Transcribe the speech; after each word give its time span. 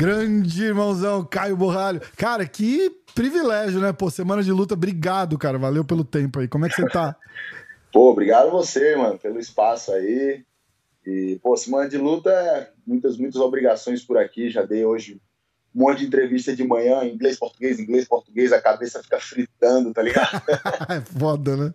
Grande 0.00 0.64
irmãozão, 0.64 1.22
Caio 1.22 1.54
Borralho. 1.54 2.00
Cara, 2.16 2.46
que 2.46 2.90
privilégio, 3.14 3.82
né? 3.82 3.92
Pô, 3.92 4.08
semana 4.08 4.42
de 4.42 4.50
luta, 4.50 4.72
obrigado, 4.72 5.36
cara. 5.36 5.58
Valeu 5.58 5.84
pelo 5.84 6.04
tempo 6.04 6.40
aí. 6.40 6.48
Como 6.48 6.64
é 6.64 6.70
que 6.70 6.76
você 6.76 6.88
tá? 6.88 7.14
Pô, 7.92 8.10
obrigado 8.10 8.46
a 8.46 8.50
você, 8.50 8.96
mano, 8.96 9.18
pelo 9.18 9.38
espaço 9.38 9.92
aí. 9.92 10.42
E, 11.06 11.38
pô, 11.42 11.54
semana 11.54 11.86
de 11.86 11.98
luta, 11.98 12.72
muitas, 12.86 13.18
muitas 13.18 13.38
obrigações 13.42 14.02
por 14.02 14.16
aqui. 14.16 14.48
Já 14.48 14.62
dei 14.62 14.86
hoje 14.86 15.20
um 15.74 15.80
monte 15.80 15.98
de 15.98 16.06
entrevista 16.06 16.56
de 16.56 16.66
manhã, 16.66 17.04
inglês, 17.04 17.38
português, 17.38 17.78
inglês, 17.78 18.08
português, 18.08 18.54
a 18.54 18.62
cabeça 18.62 19.02
fica 19.02 19.20
fritando, 19.20 19.92
tá 19.92 20.00
ligado? 20.00 20.40
é 20.88 21.00
foda, 21.02 21.56
né? 21.58 21.72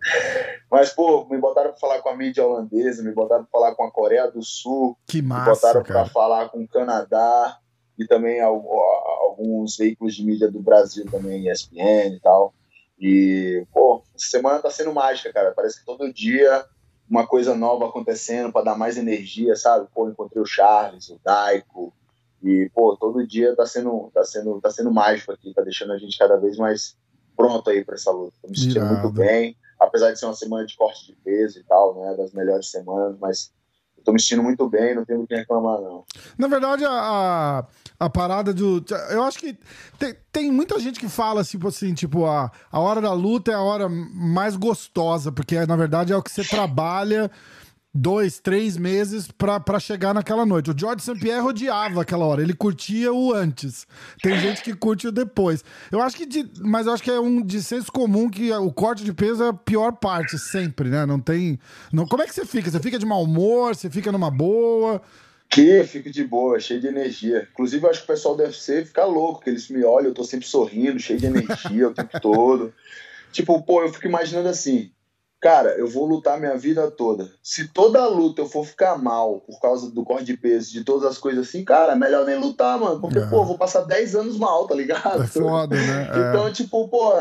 Mas, 0.68 0.90
pô, 0.90 1.28
me 1.30 1.38
botaram 1.38 1.70
pra 1.70 1.78
falar 1.78 2.00
com 2.00 2.08
a 2.08 2.16
mídia 2.16 2.44
holandesa, 2.44 3.04
me 3.04 3.12
botaram 3.12 3.44
pra 3.44 3.52
falar 3.52 3.76
com 3.76 3.84
a 3.84 3.90
Coreia 3.92 4.28
do 4.28 4.42
Sul. 4.42 4.98
Que 5.06 5.22
massa, 5.22 5.50
Me 5.50 5.54
botaram 5.54 5.82
cara. 5.84 6.00
pra 6.00 6.12
falar 6.12 6.48
com 6.48 6.64
o 6.64 6.68
Canadá 6.68 7.60
e 7.98 8.06
também 8.06 8.40
alguns 8.40 9.76
veículos 9.76 10.14
de 10.14 10.24
mídia 10.24 10.50
do 10.50 10.60
Brasil 10.60 11.06
também, 11.10 11.48
ESPN 11.48 12.16
e 12.16 12.20
tal. 12.20 12.54
E, 12.98 13.66
pô, 13.72 14.02
semana 14.16 14.60
tá 14.60 14.70
sendo 14.70 14.92
mágica, 14.92 15.32
cara. 15.32 15.52
Parece 15.52 15.80
que 15.80 15.86
todo 15.86 16.12
dia 16.12 16.64
uma 17.08 17.26
coisa 17.26 17.54
nova 17.54 17.86
acontecendo 17.86 18.52
para 18.52 18.64
dar 18.64 18.76
mais 18.76 18.96
energia, 18.96 19.54
sabe? 19.54 19.86
Pô, 19.94 20.08
encontrei 20.08 20.42
o 20.42 20.46
Charles, 20.46 21.08
o 21.08 21.20
Daico, 21.24 21.92
e, 22.42 22.70
pô, 22.74 22.96
todo 22.96 23.26
dia 23.26 23.54
tá 23.56 23.66
sendo, 23.66 24.10
tá 24.12 24.24
sendo, 24.24 24.60
tá 24.60 24.70
sendo 24.70 24.92
mágico 24.92 25.32
aqui, 25.32 25.54
tá 25.54 25.62
deixando 25.62 25.92
a 25.92 25.98
gente 25.98 26.18
cada 26.18 26.36
vez 26.36 26.56
mais 26.56 26.96
pronto 27.36 27.70
aí 27.70 27.84
para 27.84 27.94
essa 27.94 28.10
luta. 28.10 28.36
Tô 28.42 28.48
me 28.48 28.56
sentindo 28.56 28.84
Irado. 28.84 28.94
muito 28.94 29.12
bem, 29.12 29.56
apesar 29.78 30.12
de 30.12 30.18
ser 30.18 30.26
uma 30.26 30.34
semana 30.34 30.66
de 30.66 30.76
corte 30.76 31.06
de 31.06 31.14
peso 31.24 31.58
e 31.58 31.64
tal, 31.64 31.94
né? 32.00 32.14
Das 32.16 32.32
melhores 32.32 32.70
semanas, 32.70 33.16
mas 33.20 33.52
tô 34.06 34.12
me 34.12 34.20
sentindo 34.20 34.42
muito 34.42 34.68
bem, 34.68 34.94
não 34.94 35.04
tenho 35.04 35.22
o 35.22 35.26
que 35.26 35.34
reclamar, 35.34 35.80
não. 35.80 36.04
Na 36.38 36.46
verdade, 36.46 36.84
a, 36.84 37.64
a, 37.98 38.08
parada 38.08 38.54
do. 38.54 38.82
Eu 39.10 39.24
acho 39.24 39.38
que 39.40 39.58
tem, 39.98 40.14
tem 40.30 40.50
muita 40.52 40.78
gente 40.78 41.00
que 41.00 41.08
fala 41.08 41.42
tipo 41.42 41.66
assim, 41.66 41.92
tipo, 41.92 42.24
a, 42.24 42.50
a 42.70 42.78
hora 42.78 43.00
da 43.00 43.12
luta 43.12 43.50
é 43.50 43.54
a 43.54 43.60
hora 43.60 43.88
mais 43.88 44.54
gostosa, 44.54 45.32
porque 45.32 45.66
na 45.66 45.74
verdade 45.74 46.12
é 46.12 46.16
o 46.16 46.22
que 46.22 46.30
você 46.30 46.44
trabalha 46.44 47.28
dois, 47.96 48.38
três 48.38 48.76
meses 48.76 49.28
pra 49.30 49.80
chegar 49.80 50.14
naquela 50.14 50.44
noite. 50.44 50.70
O 50.70 50.78
George 50.78 51.02
St. 51.02 51.18
Pierre 51.18 51.46
odiava 51.46 52.02
aquela 52.02 52.24
hora, 52.24 52.42
ele 52.42 52.54
curtia 52.54 53.12
o 53.12 53.32
antes. 53.32 53.86
Tem 54.22 54.38
gente 54.38 54.62
que 54.62 54.74
curte 54.74 55.08
o 55.08 55.12
depois. 55.12 55.64
Eu 55.90 56.00
acho 56.02 56.16
que, 56.16 56.26
de, 56.26 56.48
mas 56.60 56.86
eu 56.86 56.92
acho 56.92 57.02
que 57.02 57.10
é 57.10 57.18
um 57.18 57.42
de 57.42 57.62
senso 57.62 57.90
comum 57.90 58.28
que 58.28 58.52
o 58.52 58.72
corte 58.72 59.02
de 59.02 59.12
peso 59.12 59.42
é 59.42 59.48
a 59.48 59.52
pior 59.52 59.92
parte, 59.92 60.38
sempre, 60.38 60.88
né? 60.88 61.06
Não 61.06 61.18
tem. 61.18 61.58
Não, 61.92 62.06
como 62.06 62.22
é 62.22 62.26
que 62.26 62.34
você 62.34 62.44
fica? 62.44 62.70
Você 62.70 62.80
fica 62.80 62.98
de 62.98 63.06
mau 63.06 63.22
humor? 63.22 63.74
Você 63.74 63.88
fica 63.88 64.12
numa 64.12 64.30
boa? 64.30 65.00
Que 65.48 65.84
fico 65.84 66.10
de 66.10 66.24
boa, 66.24 66.58
cheio 66.58 66.80
de 66.80 66.88
energia. 66.88 67.48
Inclusive, 67.52 67.84
eu 67.84 67.90
acho 67.90 68.00
que 68.00 68.04
o 68.04 68.14
pessoal 68.14 68.36
deve 68.36 68.52
ser 68.52 68.84
ficar 68.84 69.04
louco, 69.06 69.42
que 69.42 69.50
eles 69.50 69.68
me 69.68 69.84
olham, 69.84 70.08
eu 70.08 70.14
tô 70.14 70.24
sempre 70.24 70.46
sorrindo, 70.46 70.98
cheio 70.98 71.18
de 71.18 71.26
energia 71.26 71.88
o 71.88 71.94
tempo 71.94 72.20
todo. 72.20 72.74
Tipo, 73.32 73.62
pô, 73.62 73.82
eu 73.82 73.92
fico 73.92 74.06
imaginando 74.06 74.48
assim, 74.48 74.90
cara, 75.46 75.78
eu 75.78 75.86
vou 75.86 76.06
lutar 76.06 76.40
minha 76.40 76.56
vida 76.56 76.90
toda. 76.90 77.30
Se 77.40 77.68
toda 77.68 78.04
luta 78.08 78.42
eu 78.42 78.48
for 78.48 78.66
ficar 78.66 78.98
mal 78.98 79.38
por 79.46 79.60
causa 79.60 79.88
do 79.88 80.04
corte 80.04 80.24
de 80.24 80.36
peso, 80.36 80.72
de 80.72 80.82
todas 80.82 81.08
as 81.08 81.18
coisas 81.18 81.46
assim, 81.48 81.64
cara, 81.64 81.92
é 81.92 81.94
melhor 81.94 82.26
nem 82.26 82.36
lutar, 82.36 82.76
mano. 82.80 83.00
Porque, 83.00 83.20
É. 83.20 83.26
pô, 83.26 83.44
vou 83.44 83.56
passar 83.56 83.82
10 83.82 84.16
anos 84.16 84.36
mal, 84.36 84.66
tá 84.66 84.74
ligado? 84.74 85.22
É 85.22 85.26
foda, 85.28 85.76
né? 85.76 86.10
É. 86.12 86.30
Então, 86.30 86.52
tipo, 86.52 86.88
pô, 86.88 87.12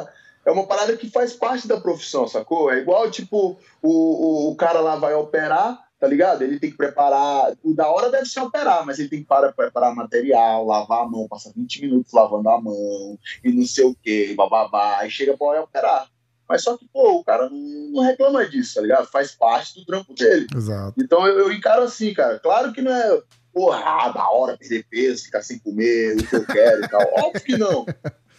é 0.43 0.51
uma 0.51 0.65
parada 0.65 0.97
que 0.97 1.07
faz 1.07 1.33
parte 1.33 1.67
da 1.67 1.79
profissão, 1.79 2.27
sacou? 2.27 2.71
É 2.71 2.79
igual, 2.79 3.11
tipo, 3.11 3.59
o, 3.79 3.89
o, 3.89 4.51
o 4.51 4.55
cara 4.55 4.79
lá 4.79 4.95
vai 4.95 5.13
operar, 5.13 5.79
tá 5.99 6.07
ligado? 6.07 6.41
Ele 6.41 6.59
tem 6.59 6.71
que 6.71 6.77
preparar. 6.77 7.53
O 7.63 7.75
da 7.75 7.87
hora 7.91 8.09
deve 8.09 8.25
ser 8.25 8.39
operar, 8.39 8.83
mas 8.87 8.97
ele 8.97 9.09
tem 9.09 9.19
que 9.19 9.27
para, 9.27 9.51
preparar 9.51 9.93
material, 9.93 10.65
lavar 10.65 11.03
a 11.03 11.07
mão, 11.07 11.27
passar 11.27 11.51
20 11.55 11.81
minutos 11.81 12.11
lavando 12.11 12.49
a 12.49 12.59
mão, 12.59 13.19
e 13.43 13.51
não 13.51 13.67
sei 13.67 13.85
o 13.85 13.95
quê, 14.01 14.29
e 14.31 14.35
bababá, 14.35 14.97
aí 14.97 15.11
chega 15.11 15.37
pra 15.37 15.47
hora 15.47 15.61
operar. 15.61 16.07
Mas 16.47 16.61
só 16.63 16.77
que, 16.77 16.87
pô, 16.87 17.19
o 17.19 17.23
cara 17.23 17.49
não, 17.49 17.57
não 17.91 18.03
reclama 18.03 18.45
disso, 18.47 18.75
tá 18.75 18.81
ligado? 18.81 19.07
Faz 19.07 19.31
parte 19.31 19.79
do 19.79 19.85
trampo 19.85 20.13
dele. 20.13 20.47
Exato. 20.55 20.93
Então 20.97 21.25
eu, 21.25 21.39
eu 21.39 21.51
encaro 21.51 21.83
assim, 21.83 22.13
cara. 22.13 22.39
Claro 22.39 22.71
que 22.71 22.81
não 22.81 22.91
é, 22.91 23.21
porra, 23.53 23.81
ah, 23.83 24.09
da 24.09 24.29
hora 24.29 24.57
perder 24.57 24.85
peso, 24.89 25.23
ficar 25.25 25.41
sem 25.41 25.57
comer, 25.59 26.15
o 26.17 26.27
que 26.27 26.35
eu 26.35 26.45
quero 26.45 26.83
e 26.85 26.87
tal. 26.87 27.01
Óbvio 27.25 27.41
que 27.43 27.57
não. 27.57 27.85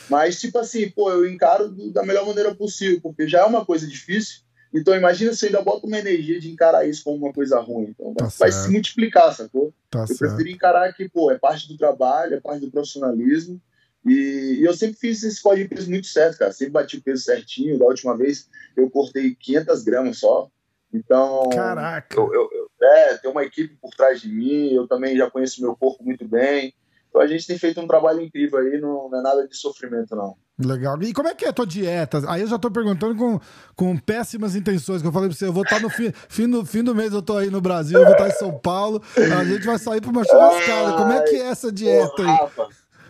Mas, 0.08 0.38
tipo 0.40 0.58
assim, 0.58 0.88
pô, 0.88 1.10
eu 1.10 1.28
encaro 1.28 1.68
do- 1.68 1.90
da 1.90 2.04
melhor 2.04 2.24
maneira 2.26 2.54
possível, 2.54 3.00
porque 3.02 3.26
já 3.26 3.40
é 3.40 3.44
uma 3.44 3.64
coisa 3.64 3.86
difícil. 3.86 4.40
Então 4.74 4.94
imagina 4.94 5.32
se 5.32 5.46
eu 5.46 5.48
ainda 5.48 5.62
bota 5.62 5.86
uma 5.86 5.98
energia 5.98 6.38
de 6.38 6.50
encarar 6.50 6.86
isso 6.86 7.02
como 7.02 7.16
uma 7.24 7.32
coisa 7.32 7.58
ruim. 7.60 7.88
Então 7.98 8.12
Tá 8.14 8.26
vai, 8.26 8.50
vai 8.50 8.52
se 8.52 8.70
multiplicar, 8.70 9.34
sacou? 9.34 9.72
Tá 9.90 10.00
Eu 10.00 10.06
certo. 10.06 10.18
prefiro 10.34 10.50
encarar 10.50 10.92
que, 10.92 11.08
pô, 11.08 11.30
é 11.30 11.38
parte 11.38 11.66
do 11.66 11.76
trabalho, 11.78 12.34
é 12.34 12.40
parte 12.40 12.60
do 12.60 12.70
profissionalismo. 12.70 13.60
E, 14.06 14.58
e 14.60 14.64
eu 14.64 14.72
sempre 14.74 14.96
fiz 14.98 15.22
esse 15.22 15.42
corte 15.42 15.62
de 15.64 15.68
peso 15.68 15.90
muito 15.90 16.06
certo, 16.06 16.38
cara. 16.38 16.52
Sempre 16.52 16.72
bati 16.74 16.96
o 16.98 17.02
peso 17.02 17.24
certinho. 17.24 17.78
Da 17.78 17.86
última 17.86 18.16
vez 18.16 18.48
eu 18.76 18.88
cortei 18.88 19.34
500 19.34 19.82
gramas 19.82 20.18
só. 20.18 20.48
Então, 20.94 21.48
Caraca. 21.52 22.16
eu, 22.16 22.32
eu- 22.32 22.48
eu- 22.52 22.70
é, 22.88 23.16
tem 23.16 23.30
uma 23.30 23.42
equipe 23.44 23.76
por 23.80 23.90
trás 23.90 24.20
de 24.20 24.28
mim. 24.28 24.72
Eu 24.72 24.86
também 24.86 25.16
já 25.16 25.28
conheço 25.30 25.60
meu 25.60 25.74
corpo 25.76 26.04
muito 26.04 26.26
bem. 26.26 26.72
Então 27.08 27.20
a 27.20 27.26
gente 27.26 27.46
tem 27.46 27.58
feito 27.58 27.80
um 27.80 27.86
trabalho 27.86 28.20
incrível 28.20 28.58
aí. 28.58 28.78
Não, 28.80 29.08
não 29.10 29.18
é 29.18 29.22
nada 29.22 29.48
de 29.48 29.56
sofrimento, 29.56 30.14
não. 30.14 30.36
Legal. 30.58 31.02
E 31.02 31.12
como 31.12 31.28
é 31.28 31.34
que 31.34 31.44
é 31.44 31.48
a 31.48 31.52
tua 31.52 31.66
dieta? 31.66 32.22
Aí 32.28 32.40
eu 32.40 32.46
já 32.46 32.58
tô 32.58 32.70
perguntando 32.70 33.14
com, 33.16 33.38
com 33.74 33.98
péssimas 33.98 34.54
intenções, 34.56 35.02
que 35.02 35.08
eu 35.08 35.12
falei 35.12 35.28
pra 35.28 35.36
você, 35.36 35.46
eu 35.46 35.52
vou 35.52 35.64
estar 35.64 35.78
no 35.80 35.90
fim, 35.90 36.10
fim, 36.30 36.48
do, 36.48 36.64
fim 36.64 36.82
do 36.82 36.94
mês, 36.94 37.12
eu 37.12 37.20
tô 37.20 37.36
aí 37.36 37.50
no 37.50 37.60
Brasil, 37.60 37.98
eu 37.98 38.04
vou 38.06 38.12
estar 38.14 38.28
em 38.28 38.32
São 38.32 38.58
Paulo, 38.58 39.02
a 39.38 39.44
gente 39.44 39.66
vai 39.66 39.78
sair 39.78 40.00
pra 40.00 40.10
uma 40.10 40.24
churrascada. 40.24 40.96
Como 40.96 41.12
é 41.12 41.22
que 41.24 41.36
é 41.36 41.48
essa 41.48 41.70
dieta 41.70 42.22
aí? 42.22 42.36
Rafa, 42.36 42.68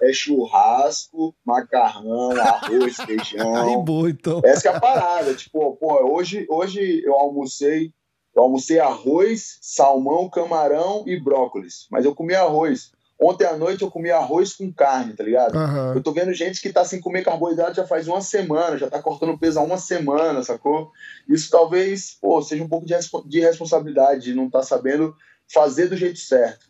é 0.09 0.13
churrasco, 0.13 1.35
macarrão, 1.45 2.31
arroz, 2.33 2.99
Aí, 3.01 3.07
feijão. 3.07 3.85
boa, 3.85 4.11
então. 4.11 4.41
Essa 4.45 4.63
que 4.63 4.69
é 4.69 4.71
a 4.71 4.81
parada. 4.81 5.35
Tipo, 5.35 5.77
pô, 5.77 6.15
hoje, 6.15 6.47
hoje 6.49 7.03
eu 7.05 7.15
almocei, 7.15 7.93
eu 8.35 8.43
almocei 8.43 8.79
arroz, 8.79 9.59
salmão, 9.61 10.29
camarão 10.29 11.05
e 11.07 11.19
brócolis. 11.19 11.87
Mas 11.91 12.05
eu 12.05 12.15
comi 12.15 12.35
arroz. 12.35 12.93
Ontem 13.19 13.47
à 13.47 13.57
noite 13.57 13.83
eu 13.83 13.91
comi 13.91 14.11
arroz 14.11 14.53
com 14.53 14.71
carne, 14.71 15.15
tá 15.15 15.25
ligado? 15.25 15.57
Aham. 15.57 15.95
Eu 15.95 16.03
tô 16.03 16.13
vendo 16.13 16.35
gente 16.35 16.61
que 16.61 16.71
tá 16.71 16.85
sem 16.85 17.01
comer 17.01 17.25
carboidrato 17.25 17.77
já 17.77 17.87
faz 17.87 18.07
uma 18.07 18.21
semana, 18.21 18.77
já 18.77 18.91
tá 18.91 19.01
cortando 19.01 19.39
peso 19.39 19.59
há 19.59 19.63
uma 19.63 19.79
semana, 19.79 20.43
sacou? 20.43 20.91
Isso 21.27 21.51
talvez, 21.51 22.19
pô, 22.21 22.43
seja 22.43 22.63
um 22.63 22.69
pouco 22.69 22.87
de, 22.87 22.95
de 23.27 23.41
responsabilidade, 23.41 24.25
de 24.25 24.35
não 24.35 24.51
tá 24.51 24.63
sabendo 24.63 25.17
fazer 25.51 25.89
do 25.89 25.97
jeito 25.97 26.19
certo. 26.19 26.67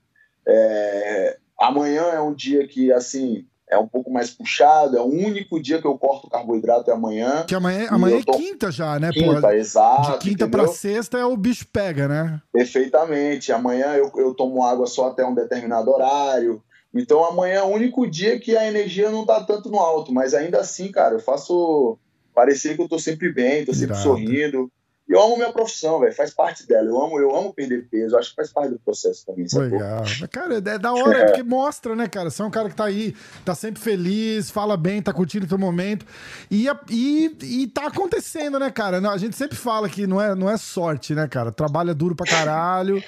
É, 0.47 1.37
amanhã 1.59 2.03
é 2.13 2.21
um 2.21 2.35
dia 2.35 2.67
que, 2.67 2.93
assim, 2.93 3.47
é 3.69 3.77
um 3.77 3.87
pouco 3.87 4.13
mais 4.13 4.31
puxado, 4.31 4.97
é 4.97 5.01
o 5.01 5.07
único 5.07 5.61
dia 5.61 5.81
que 5.81 5.87
eu 5.87 5.99
corto 5.99 6.31
carboidrato 6.31 6.91
é 6.91 6.95
amanhã. 6.95 7.45
Que 7.47 7.55
amanhã, 7.55 7.89
amanhã 7.91 8.17
eu 8.17 8.25
tô- 8.25 8.35
é 8.35 8.37
quinta 8.37 8.71
já, 8.71 8.99
né? 8.99 9.13
Quinta, 9.13 9.41
pô? 9.41 9.51
exato. 9.51 10.13
De 10.13 10.19
quinta 10.19 10.49
pra 10.49 10.69
sexta 10.69 11.19
é 11.19 11.25
o 11.25 11.37
bicho 11.37 11.67
pega, 11.73 12.07
né? 12.07 12.41
Perfeitamente. 12.53 13.53
Amanhã 13.53 13.95
eu, 13.95 14.11
eu 14.17 14.35
tomo 14.35 14.63
água 14.63 14.87
só 14.87 15.09
até 15.09 15.25
um 15.27 15.35
determinado 15.35 15.91
horário. 15.91 16.63
Então 16.95 17.25
amanhã 17.25 17.57
é 17.57 17.63
o 17.63 17.67
único 17.67 18.09
dia 18.09 18.39
que 18.39 18.57
a 18.57 18.67
energia 18.67 19.11
não 19.11 19.27
tá 19.27 19.43
tanto 19.43 19.69
no 19.69 19.79
alto, 19.79 20.13
mas 20.13 20.33
ainda 20.33 20.61
assim, 20.61 20.91
cara, 20.91 21.17
eu 21.17 21.21
faço 21.21 21.99
parecer 22.35 22.77
que 22.77 22.83
eu 22.83 22.89
tô 22.89 22.99
sempre 22.99 23.33
bem, 23.33 23.65
tô 23.65 23.73
sempre 23.73 23.97
Irado. 23.97 24.03
sorrindo. 24.03 24.71
E 25.09 25.13
eu 25.13 25.23
amo 25.23 25.37
minha 25.37 25.53
profissão, 25.53 26.01
velho, 26.01 26.13
faz 26.13 26.35
parte 26.35 26.67
dela. 26.67 26.89
Eu 26.89 27.01
amo, 27.01 27.21
eu 27.21 27.35
amo 27.35 27.55
perder 27.55 27.87
peso, 27.89 28.17
acho 28.17 28.31
que 28.31 28.37
faz 28.37 28.53
parte 28.53 28.73
do 28.73 28.79
processo 28.81 29.25
também? 29.25 29.47
Legal. 29.55 30.03
Cara, 30.33 30.57
é 30.57 30.79
da 30.79 30.93
hora, 30.93 31.27
porque 31.27 31.45
mostra, 31.45 31.95
né, 31.95 32.09
cara? 32.09 32.29
Você 32.29 32.43
é 32.43 32.45
um 32.45 32.51
cara 32.51 32.69
que 32.69 32.75
tá 32.75 32.87
aí, 32.87 33.15
tá 33.45 33.55
sempre 33.55 33.81
feliz, 33.81 34.51
fala 34.51 34.77
bem, 34.77 35.01
tá 35.01 35.13
curtindo 35.13 35.47
o 35.47 35.49
teu 35.49 35.59
momento. 35.59 36.05
E, 36.51 36.67
e, 36.91 37.37
e 37.41 37.67
tá 37.69 37.87
acontecendo, 37.87 38.59
né, 38.59 38.69
cara? 38.69 38.99
A 39.09 39.17
gente 39.17 39.37
sempre 39.37 39.57
fala 39.57 39.89
que 39.89 40.09
não 40.09 40.21
é, 40.21 40.35
não 40.35 40.51
é 40.51 40.57
sorte, 40.57 41.15
né, 41.15 41.29
cara? 41.29 41.53
Trabalha 41.53 41.95
duro 41.95 42.17
pra 42.17 42.27
caralho 42.27 43.01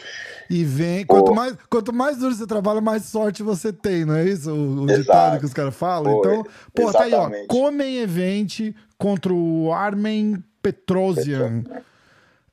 e 0.48 0.62
vem. 0.64 1.04
Quanto 1.04 1.34
mais, 1.34 1.56
quanto 1.68 1.92
mais 1.92 2.18
duro 2.18 2.32
você 2.32 2.46
trabalha, 2.46 2.80
mais 2.80 3.06
sorte 3.06 3.42
você 3.42 3.72
tem, 3.72 4.04
não 4.04 4.14
é 4.14 4.24
isso? 4.24 4.52
O, 4.52 4.82
o 4.82 4.86
ditado 4.86 5.40
que 5.40 5.46
os 5.46 5.52
caras 5.52 5.74
falam. 5.74 6.18
Então, 6.18 6.46
pô, 6.72 6.92
tá 6.92 7.02
aí, 7.02 7.12
ó. 7.12 7.22
exatamente. 7.22 7.46
Comem 7.48 7.98
Event 7.98 8.72
contra 8.96 9.32
o 9.32 9.72
Armen 9.72 10.42
Petrosian. 10.62 11.64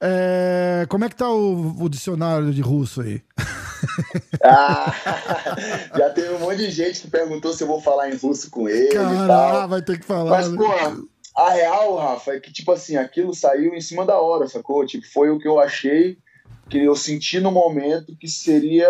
É, 0.08 0.86
como 0.88 1.04
é 1.06 1.10
que 1.10 1.16
tá 1.16 1.30
o, 1.30 1.84
o 1.84 1.90
dicionário 1.90 2.54
de 2.54 2.62
russo 2.62 3.02
aí? 3.02 3.22
Ah, 4.44 4.94
já 5.96 6.10
teve 6.10 6.34
um 6.34 6.40
monte 6.40 6.58
de 6.58 6.72
gente 6.72 7.02
que 7.02 7.08
perguntou 7.08 7.54
se 7.54 7.64
eu 7.64 7.68
vou 7.68 7.82
falar 7.82 8.10
em 8.10 8.16
russo 8.16 8.50
com 8.50 8.68
ele 8.68 8.90
e 8.90 8.94
Caralho, 8.94 9.28
tal. 9.28 9.70
vai 9.70 9.82
ter 9.82 10.00
que 10.00 10.06
falar. 10.06 10.32
Mas, 10.32 10.52
né? 10.52 10.58
pô, 10.58 11.08
a 11.36 11.50
real, 11.52 11.96
Rafa, 11.96 12.34
é 12.34 12.40
que, 12.40 12.52
tipo 12.52 12.72
assim, 12.72 12.96
aquilo 12.96 13.34
saiu 13.34 13.74
em 13.74 13.82
cima 13.82 14.06
da 14.06 14.20
hora, 14.20 14.48
sacou? 14.48 14.86
Tipo, 14.86 15.06
foi 15.12 15.30
o 15.30 15.38
que 15.38 15.48
eu 15.48 15.60
achei, 15.60 16.18
que 16.70 16.80
eu 16.80 16.96
senti 16.96 17.40
no 17.40 17.52
momento 17.52 18.16
que 18.18 18.28
seria, 18.28 18.90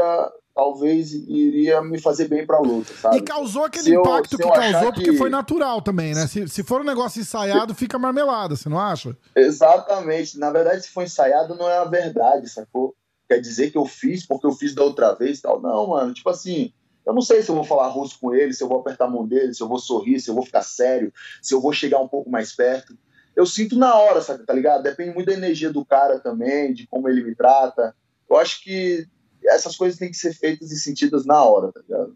talvez, 0.55 1.11
iria 1.13 1.81
me 1.81 1.99
fazer 1.99 2.29
bem 2.29 2.45
pra 2.45 2.59
luta, 2.59 2.93
sabe? 2.93 3.17
E 3.17 3.21
causou 3.21 3.65
aquele 3.65 3.93
eu- 3.93 3.99
impacto 4.01 4.37
que 4.37 4.43
causou, 4.43 4.93
porque 4.93 5.11
que- 5.11 5.17
foi 5.17 5.29
natural 5.29 5.81
também, 5.81 6.15
né? 6.15 6.25
Se, 6.27 6.47
se 6.47 6.63
for 6.63 6.79
um 6.79 6.85
negócio 6.85 7.19
ensaiado, 7.19 7.75
fica 7.75 7.99
marmelada, 7.99 8.55
você 8.55 8.69
não 8.69 8.79
acha? 8.79 9.17
Exatamente. 9.35 10.39
Na 10.39 10.51
verdade, 10.51 10.81
se 10.83 10.89
for 10.89 11.03
ensaiado, 11.03 11.55
não 11.55 11.69
é 11.69 11.77
a 11.77 11.83
verdade, 11.83 12.49
sacou? 12.49 12.95
Quer 13.27 13.39
dizer 13.41 13.71
que 13.71 13.77
eu 13.77 13.85
fiz 13.85 14.25
porque 14.25 14.47
eu 14.47 14.51
fiz 14.53 14.73
da 14.73 14.83
outra 14.83 15.13
vez 15.13 15.39
e 15.39 15.41
tal. 15.41 15.59
Não, 15.61 15.87
mano. 15.87 16.13
Tipo 16.13 16.29
assim, 16.29 16.71
Eu 17.07 17.13
não 17.13 17.21
sei 17.21 17.43
se 17.43 17.49
eu 17.49 17.55
vou 17.55 17.63
falar 17.63 17.87
russo 17.89 18.17
com 18.19 18.33
ele, 18.33 18.51
se 18.51 18.63
eu 18.63 18.67
vou 18.67 18.79
apertar 18.79 19.05
a 19.05 19.07
mão 19.07 19.27
dele, 19.27 19.53
se 19.53 19.61
eu 19.61 19.67
vou 19.67 19.77
sorrir, 19.77 20.19
se 20.19 20.27
eu 20.27 20.33
vou 20.33 20.43
ficar 20.43 20.63
sério, 20.63 21.13
se 21.39 21.53
eu 21.53 21.61
vou 21.61 21.71
chegar 21.71 21.99
um 21.99 22.07
pouco 22.07 22.31
mais 22.31 22.51
perto. 22.55 22.97
Eu 23.35 23.45
sinto 23.45 23.77
na 23.77 23.93
hora, 23.93 24.21
sabe, 24.21 24.43
tá 24.43 24.51
ligado? 24.51 24.81
Depende 24.81 25.13
muito 25.13 25.27
da 25.27 25.33
energia 25.33 25.71
do 25.71 25.85
cara 25.85 26.19
também, 26.19 26.73
de 26.73 26.87
como 26.87 27.07
ele 27.07 27.23
me 27.23 27.35
trata. 27.35 27.95
Eu 28.27 28.37
acho 28.37 28.63
que 28.63 29.05
essas 29.47 29.75
coisas 29.75 29.99
têm 29.99 30.11
que 30.11 30.17
ser 30.17 30.33
feitas 30.33 30.71
e 30.71 30.79
sentidas 30.79 31.25
na 31.25 31.43
hora, 31.43 31.71
tá 31.71 31.81
ligado? 31.81 32.13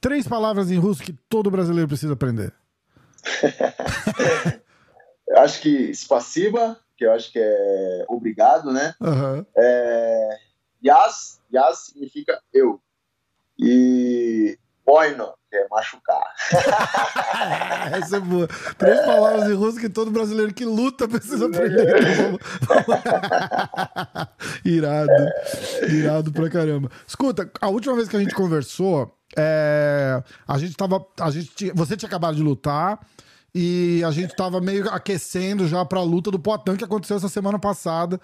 Três 0.00 0.28
palavras 0.28 0.70
em 0.70 0.78
russo 0.78 1.02
que 1.02 1.12
todo 1.28 1.50
brasileiro 1.50 1.88
precisa 1.88 2.12
aprender. 2.12 2.52
eu 5.26 5.38
acho 5.38 5.60
que 5.60 5.90
spasiba, 5.94 6.78
que 6.96 7.06
eu 7.06 7.12
acho 7.12 7.32
que 7.32 7.38
é 7.38 8.04
obrigado, 8.08 8.72
né? 8.72 8.94
Uhum. 9.00 9.44
É, 9.56 10.38
yas, 10.84 11.40
yas 11.52 11.86
significa 11.86 12.40
eu. 12.52 12.80
E 13.58 14.58
boino, 14.84 15.32
que 15.50 15.56
é 15.56 15.66
machucar. 15.70 16.22
Essa 17.92 18.16
é 18.16 18.20
boa. 18.20 18.46
Três 18.78 19.00
palavras 19.04 19.48
em 19.48 19.54
russo 19.54 19.80
que 19.80 19.88
todo 19.88 20.10
brasileiro 20.10 20.52
que 20.52 20.64
luta 20.64 21.08
precisa 21.08 21.46
aprender. 21.46 21.94
irado. 24.64 25.12
Irado 25.88 26.32
pra 26.32 26.50
caramba. 26.50 26.90
Escuta, 27.06 27.50
a 27.60 27.68
última 27.68 27.94
vez 27.94 28.08
que 28.08 28.16
a 28.16 28.20
gente 28.20 28.34
conversou, 28.34 29.16
é, 29.36 30.22
a 30.46 30.58
gente 30.58 30.76
tava. 30.76 31.04
A 31.20 31.30
gente, 31.30 31.70
você 31.72 31.96
tinha 31.96 32.08
acabado 32.08 32.36
de 32.36 32.42
lutar. 32.42 33.00
E 33.56 34.02
a 34.04 34.10
gente 34.10 34.34
tava 34.34 34.60
meio 34.60 34.90
aquecendo 34.90 35.68
já 35.68 35.84
pra 35.84 36.02
luta 36.02 36.28
do 36.28 36.40
Poitin 36.40 36.74
que 36.74 36.82
aconteceu 36.82 37.16
essa 37.16 37.28
semana 37.28 37.56
passada 37.56 38.20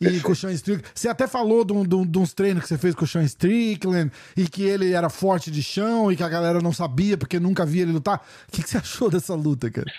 e 0.00 0.20
com 0.20 0.32
o 0.32 0.36
Sean 0.36 0.52
Strickland. 0.52 0.88
Você 0.94 1.08
até 1.08 1.26
falou 1.26 1.64
de, 1.64 1.72
um, 1.72 1.84
de, 1.84 1.94
um, 1.94 2.06
de, 2.06 2.18
uns 2.18 2.32
treinos 2.32 2.62
que 2.62 2.68
você 2.68 2.78
fez 2.78 2.94
com 2.94 3.04
o 3.04 3.08
Sean 3.08 3.24
Strickland 3.24 4.12
e 4.36 4.48
que 4.48 4.64
ele 4.64 4.92
era 4.92 5.08
forte 5.08 5.50
de 5.50 5.62
chão 5.62 6.10
e 6.10 6.16
que 6.16 6.22
a 6.22 6.28
galera 6.28 6.60
não 6.60 6.72
sabia 6.72 7.16
porque 7.16 7.40
nunca 7.40 7.66
via 7.66 7.82
ele 7.82 7.92
lutar. 7.92 8.24
O 8.48 8.52
que, 8.52 8.62
que 8.62 8.70
você 8.70 8.78
achou 8.78 9.10
dessa 9.10 9.34
luta, 9.34 9.70
cara? 9.70 9.90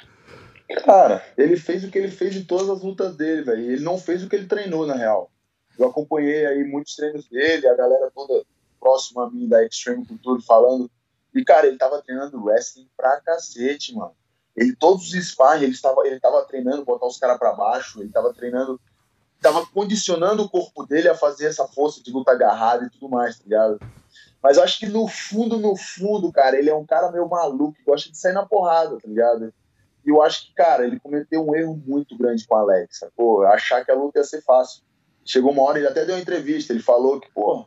Cara, 0.86 1.26
ele 1.38 1.58
fez 1.58 1.84
o 1.84 1.90
que 1.90 1.98
ele 1.98 2.12
fez 2.12 2.36
em 2.36 2.44
todas 2.44 2.70
as 2.70 2.82
lutas 2.82 3.16
dele, 3.16 3.42
velho. 3.42 3.72
Ele 3.72 3.84
não 3.84 3.98
fez 3.98 4.24
o 4.24 4.30
que 4.30 4.36
ele 4.36 4.46
treinou, 4.46 4.86
na 4.86 4.96
real. 4.96 5.32
Eu 5.78 5.88
acompanhei 5.88 6.46
aí 6.46 6.64
muitos 6.64 6.96
treinos 6.96 7.28
dele, 7.28 7.68
a 7.68 7.76
galera 7.76 8.12
toda 8.14 8.44
próxima 8.80 9.26
a 9.26 9.30
mim 9.30 9.48
da 9.48 9.64
Extreme 9.66 10.06
Culture 10.06 10.42
falando. 10.46 10.90
E, 11.34 11.44
cara, 11.44 11.68
ele 11.68 11.78
tava 11.78 12.02
treinando 12.02 12.44
wrestling 12.44 12.88
pra 12.96 13.20
cacete, 13.22 13.96
mano. 13.96 14.14
Ele, 14.56 14.76
todos 14.76 15.14
os 15.14 15.28
sparring, 15.30 15.64
ele 15.64 15.74
estava 15.74 16.06
ele 16.06 16.20
tava 16.20 16.44
treinando 16.44 16.84
botar 16.84 17.06
os 17.08 17.18
caras 17.18 17.38
para 17.38 17.54
baixo, 17.54 18.02
ele 18.02 18.12
tava 18.12 18.34
treinando 18.34 18.80
tava 19.42 19.66
condicionando 19.66 20.44
o 20.44 20.50
corpo 20.50 20.86
dele 20.86 21.10
a 21.10 21.16
fazer 21.16 21.48
essa 21.48 21.68
força 21.68 22.02
de 22.04 22.12
luta 22.12 22.32
agarrada 22.32 22.86
e 22.86 22.90
tudo 22.90 23.10
mais, 23.10 23.38
tá 23.38 23.44
ligado? 23.44 23.80
Mas 24.42 24.58
eu 24.58 24.64
acho 24.64 24.80
que 24.80 24.88
no 24.88 25.08
fundo, 25.08 25.58
no 25.58 25.76
fundo, 25.76 26.32
cara, 26.32 26.58
ele 26.58 26.70
é 26.70 26.76
um 26.76 26.86
cara 26.86 27.12
meio 27.12 27.28
maluco, 27.28 27.74
que 27.74 27.84
gosta 27.84 28.10
de 28.10 28.18
sair 28.18 28.34
na 28.34 28.46
porrada, 28.46 28.98
tá 28.98 29.08
ligado? 29.08 29.54
E 30.06 30.10
eu 30.10 30.22
acho 30.22 30.48
que, 30.48 30.54
cara, 30.54 30.86
ele 30.86 31.00
cometeu 31.00 31.46
um 31.46 31.56
erro 31.56 31.82
muito 31.86 32.18
grande 32.18 32.48
com 32.48 32.56
o 32.56 32.58
Alex, 32.58 33.00
sacou? 33.00 33.46
Achar 33.46 33.84
que 33.84 33.92
a 33.92 33.96
luta 33.96 34.20
ia 34.20 34.24
ser 34.24 34.42
fácil. 34.42 34.82
Chegou 35.26 35.52
uma 35.52 35.64
hora, 35.64 35.78
ele 35.78 35.88
até 35.88 36.06
deu 36.06 36.16
uma 36.16 36.22
entrevista, 36.22 36.72
ele 36.72 36.82
falou 36.82 37.20
que, 37.20 37.30
pô, 37.32 37.66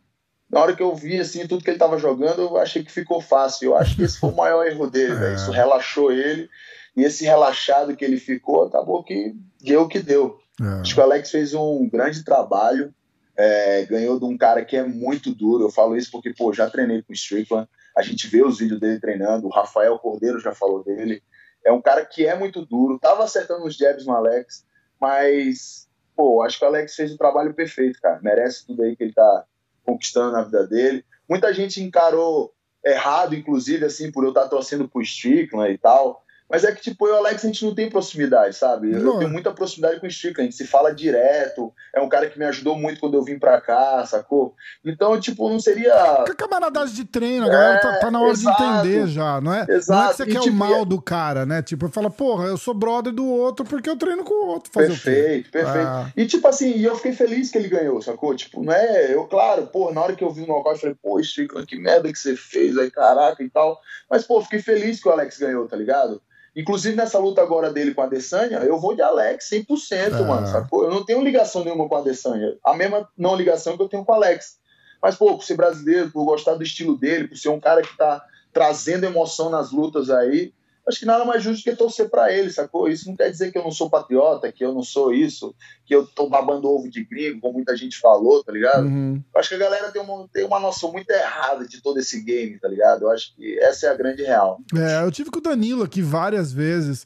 na 0.51 0.61
hora 0.61 0.75
que 0.75 0.83
eu 0.83 0.95
vi, 0.95 1.19
assim, 1.19 1.47
tudo 1.47 1.65
que 1.65 1.71
ele 1.71 1.79
tava 1.79 1.99
jogando, 1.99 2.43
eu 2.43 2.57
achei 2.59 2.85
que 2.85 2.93
ficou 2.93 3.21
fácil. 3.23 3.71
Eu 3.71 3.77
acho 3.77 3.97
que 3.97 4.03
esse 4.03 4.19
foi 4.19 4.31
o 4.31 4.37
maior 4.37 4.67
erro 4.67 4.91
dele, 4.91 5.15
velho. 5.15 5.35
Isso 5.35 5.51
relaxou 5.51 6.13
ele. 6.13 6.49
E 6.95 7.05
esse 7.05 7.25
relaxado 7.25 7.97
que 7.97 8.05
ele 8.05 8.19
ficou, 8.19 8.65
acabou 8.65 9.03
que 9.03 9.35
deu 9.61 9.83
o 9.83 9.89
que 9.89 10.01
deu. 10.01 10.42
É. 10.61 10.81
Acho 10.81 10.95
que 10.95 11.01
o 11.01 11.03
Alex 11.03 11.31
fez 11.31 11.55
um 11.55 11.89
grande 11.89 12.25
trabalho, 12.25 12.95
é, 13.37 13.85
ganhou 13.87 14.19
de 14.19 14.25
um 14.25 14.37
cara 14.37 14.65
que 14.65 14.77
é 14.77 14.85
muito 14.85 15.35
duro. 15.35 15.65
Eu 15.65 15.71
falo 15.71 15.97
isso 15.97 16.11
porque, 16.11 16.33
pô, 16.33 16.53
já 16.53 16.69
treinei 16.69 17.03
com 17.03 17.13
o 17.13 17.15
Strickland, 17.15 17.69
a 17.97 18.03
gente 18.03 18.27
vê 18.27 18.43
os 18.43 18.59
vídeos 18.59 18.81
dele 18.81 19.01
treinando, 19.01 19.47
o 19.47 19.51
Rafael 19.51 19.99
Cordeiro 19.99 20.41
já 20.41 20.55
falou 20.55 20.83
dele. 20.83 21.23
É 21.65 21.73
um 21.73 21.81
cara 21.81 22.05
que 22.05 22.27
é 22.27 22.37
muito 22.37 22.65
duro, 22.65 22.99
tava 22.99 23.25
acertando 23.25 23.65
os 23.65 23.77
jabs 23.77 24.05
no 24.05 24.13
Alex, 24.13 24.65
mas, 25.01 25.89
pô, 26.17 26.43
acho 26.43 26.59
que 26.59 26.65
o 26.65 26.69
Alex 26.69 26.95
fez 26.95 27.13
o 27.13 27.19
trabalho 27.19 27.55
perfeito, 27.55 28.01
cara. 28.01 28.21
Merece 28.23 28.67
tudo 28.67 28.83
aí 28.83 28.97
que 28.97 29.05
ele 29.05 29.13
tá 29.13 29.45
conquistando 29.85 30.33
na 30.33 30.43
vida 30.43 30.67
dele. 30.67 31.05
Muita 31.29 31.53
gente 31.53 31.83
encarou 31.83 32.53
errado, 32.85 33.35
inclusive, 33.35 33.85
assim, 33.85 34.11
por 34.11 34.25
eu 34.25 34.31
estar 34.31 34.43
tá 34.43 34.49
torcendo 34.49 34.89
pro 34.89 35.03
Strickland 35.03 35.73
e 35.73 35.79
tal. 35.79 36.25
Mas 36.53 36.65
é 36.65 36.73
que, 36.73 36.83
tipo, 36.83 37.07
eu 37.07 37.15
e 37.15 37.15
o 37.15 37.17
Alex, 37.17 37.43
a 37.43 37.47
gente 37.47 37.65
não 37.65 37.75
tem 37.75 37.89
proximidade, 37.89 38.55
sabe? 38.55 38.89
Não. 38.89 39.15
Eu 39.15 39.19
tenho 39.21 39.31
muita 39.31 39.51
proximidade 39.53 39.99
com 39.99 40.05
o 40.05 40.09
Strickland, 40.11 40.43
a 40.43 40.51
gente 40.51 40.57
se 40.59 40.67
fala 40.67 40.95
direto, 40.95 41.73
é 41.95 42.01
um 42.03 42.11
cara 42.11 42.29
que 42.29 42.39
me 42.39 42.45
ajudou 42.45 42.77
muito 42.77 43.01
quando 43.01 43.15
eu 43.15 43.25
vim 43.25 43.39
pra 43.39 43.59
cá, 43.59 44.05
sacou? 44.05 44.55
Então, 44.85 45.19
tipo, 45.19 45.49
não 45.49 45.59
seria... 45.59 46.23
Que 46.27 46.35
camaradagem 46.35 46.95
de 46.95 47.07
treino, 47.07 47.47
a 47.47 47.49
galera 47.49 47.77
é, 47.77 47.81
tá, 47.81 47.99
tá, 48.01 48.11
na 48.11 48.21
hora 48.21 48.33
exato, 48.33 48.63
de 48.63 48.69
entender 48.69 49.07
já, 49.07 49.41
não 49.41 49.55
é? 49.55 49.65
Exato. 49.67 49.93
Não 49.93 50.05
é 50.05 50.09
que 50.11 50.17
você 50.17 50.23
e, 50.25 50.27
quer 50.27 50.41
tipo, 50.41 50.55
o 50.55 50.59
mal 50.59 50.85
do 50.85 51.01
cara, 51.01 51.47
né? 51.47 51.63
Tipo, 51.63 51.89
fala, 51.89 52.11
porra, 52.11 52.45
eu 52.49 52.59
sou 52.59 52.75
brother 52.75 53.15
do 53.15 53.27
outro 53.27 53.65
porque 53.65 53.89
eu 53.89 53.97
treino 53.97 54.23
com 54.23 54.35
o 54.35 54.49
outro. 54.49 54.71
Perfeito, 54.71 55.51
perfeito. 55.51 55.87
Ah. 55.87 56.13
E, 56.15 56.27
tipo 56.27 56.47
assim, 56.47 56.79
eu 56.81 56.95
fiquei 56.97 57.13
feliz 57.13 57.51
que 57.51 57.57
ele 57.57 57.69
ganhou, 57.69 58.03
sacou? 58.03 58.37
Tipo, 58.37 58.63
não 58.63 58.75
é... 58.75 59.15
Eu, 59.15 59.25
claro, 59.25 59.69
porra, 59.69 59.95
na 59.95 60.03
hora 60.03 60.15
que 60.15 60.23
eu 60.23 60.31
vi 60.31 60.43
o 60.43 60.47
nocaute, 60.47 60.77
eu 60.77 60.81
falei, 60.81 60.97
pô, 61.03 61.19
Strickland, 61.19 61.67
que 61.67 61.81
merda 61.81 62.13
que 62.13 62.19
você 62.19 62.37
fez 62.37 62.77
aí, 62.77 62.91
caraca 62.91 63.43
e 63.43 63.49
tal. 63.49 63.81
Mas, 64.11 64.23
pô, 64.23 64.43
fiquei 64.43 64.59
feliz 64.59 65.03
que 65.03 65.09
o 65.09 65.13
Alex 65.13 65.39
ganhou, 65.39 65.67
tá 65.67 65.77
ligado? 65.77 66.21
Inclusive 66.55 66.95
nessa 66.95 67.19
luta 67.19 67.41
agora 67.41 67.73
dele 67.73 67.95
com 67.95 68.03
a 68.03 68.05
Adesanya, 68.05 68.59
eu 68.59 68.79
vou 68.79 68.95
de 68.95 69.01
Alex 69.01 69.49
100%, 69.51 69.93
é. 69.93 70.11
mano, 70.23 70.47
sacou? 70.47 70.85
Eu 70.85 70.91
não 70.91 71.05
tenho 71.05 71.23
ligação 71.23 71.65
nenhuma 71.65 71.89
com 71.89 71.97
a 71.97 72.01
Adesanya. 72.01 72.57
A 72.65 72.75
mesma 72.75 73.09
não 73.17 73.35
ligação 73.35 73.77
que 73.77 73.83
eu 73.83 73.89
tenho 73.89 74.05
com 74.05 74.13
o 74.13 74.15
Alex. 74.15 74.59
Mas, 75.01 75.17
pô, 75.17 75.35
por 75.35 75.43
ser 75.43 75.57
brasileiro, 75.57 76.11
por 76.11 76.25
gostar 76.25 76.55
do 76.55 76.63
estilo 76.63 76.97
dele, 76.97 77.29
por 77.29 77.37
ser 77.37 77.49
um 77.49 77.59
cara 77.59 77.83
que 77.83 77.97
tá 77.97 78.25
trazendo 78.53 79.05
emoção 79.05 79.49
nas 79.49 79.73
lutas 79.73 80.11
aí, 80.11 80.53
acho 80.87 80.99
que 80.99 81.07
nada 81.07 81.25
mais 81.25 81.43
justo 81.43 81.63
que 81.63 81.77
torcer 81.77 82.09
para 82.09 82.33
ele, 82.33 82.51
sacou? 82.51 82.89
Isso 82.89 83.09
não 83.09 83.17
quer 83.17 83.31
dizer 83.31 83.53
que 83.53 83.59
eu 83.59 83.63
não 83.63 83.71
sou 83.71 83.89
patriota, 83.89 84.51
que 84.51 84.65
eu 84.65 84.73
não 84.73 84.83
sou 84.83 85.13
isso, 85.13 85.55
que 85.87 85.95
eu 85.95 86.07
tô 86.07 86.29
babando 86.29 86.69
ovo 86.69 86.91
de 86.91 87.05
gringo, 87.05 87.41
como 87.41 87.55
muita 87.55 87.77
gente 87.77 87.99
falou, 87.99 88.43
tá 88.43 88.53
ligado? 88.53 88.87
Uhum. 88.87 89.23
Acho 89.37 89.51
que 89.51 89.55
a 89.55 89.59
galera 89.59 89.91
tem 89.91 90.03
uma, 90.03 90.29
tem 90.33 90.45
uma 90.45 90.59
noção 90.59 90.93
muito 90.93 91.11
errada 91.11 91.67
de 91.67 91.81
todo 91.81 91.99
esse 91.99 92.23
game, 92.23 92.59
tá 92.59 92.69
ligado? 92.69 93.03
Eu 93.03 93.11
acho 93.11 93.35
que 93.35 93.59
essa 93.61 93.87
é 93.87 93.91
a 93.91 93.95
grande 93.95 94.23
real. 94.23 94.61
É, 94.77 95.05
eu 95.05 95.11
tive 95.13 95.31
com 95.31 95.39
o 95.39 95.43
Danilo 95.43 95.85
aqui 95.85 96.03
várias 96.03 96.53
vezes 96.53 97.05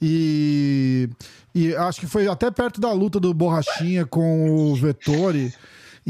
e, 0.00 1.08
e 1.54 1.74
acho 1.74 2.00
que 2.00 2.06
foi 2.06 2.28
até 2.28 2.50
perto 2.50 2.80
da 2.80 2.92
luta 2.92 3.20
do 3.20 3.34
Borrachinha 3.34 4.06
com 4.06 4.50
o 4.50 4.74
Vettori. 4.74 5.52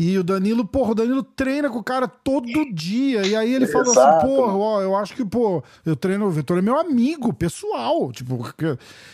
E 0.01 0.17
o 0.17 0.23
Danilo, 0.23 0.65
porra, 0.65 0.93
o 0.93 0.95
Danilo 0.95 1.25
treina 1.25 1.69
com 1.69 1.81
o 1.81 1.83
cara 1.83 2.07
todo 2.07 2.73
dia. 2.73 3.27
E 3.27 3.35
aí 3.35 3.53
ele 3.53 3.67
falou 3.67 3.91
assim, 3.91 4.29
porra, 4.29 4.57
ó, 4.57 4.81
eu 4.81 4.95
acho 4.95 5.13
que, 5.13 5.25
pô, 5.25 5.61
eu 5.85 5.97
treino, 5.97 6.25
o 6.25 6.31
Vitor 6.31 6.57
é 6.57 6.63
meu 6.63 6.79
amigo, 6.79 7.33
pessoal. 7.33 8.13
Tipo, 8.13 8.49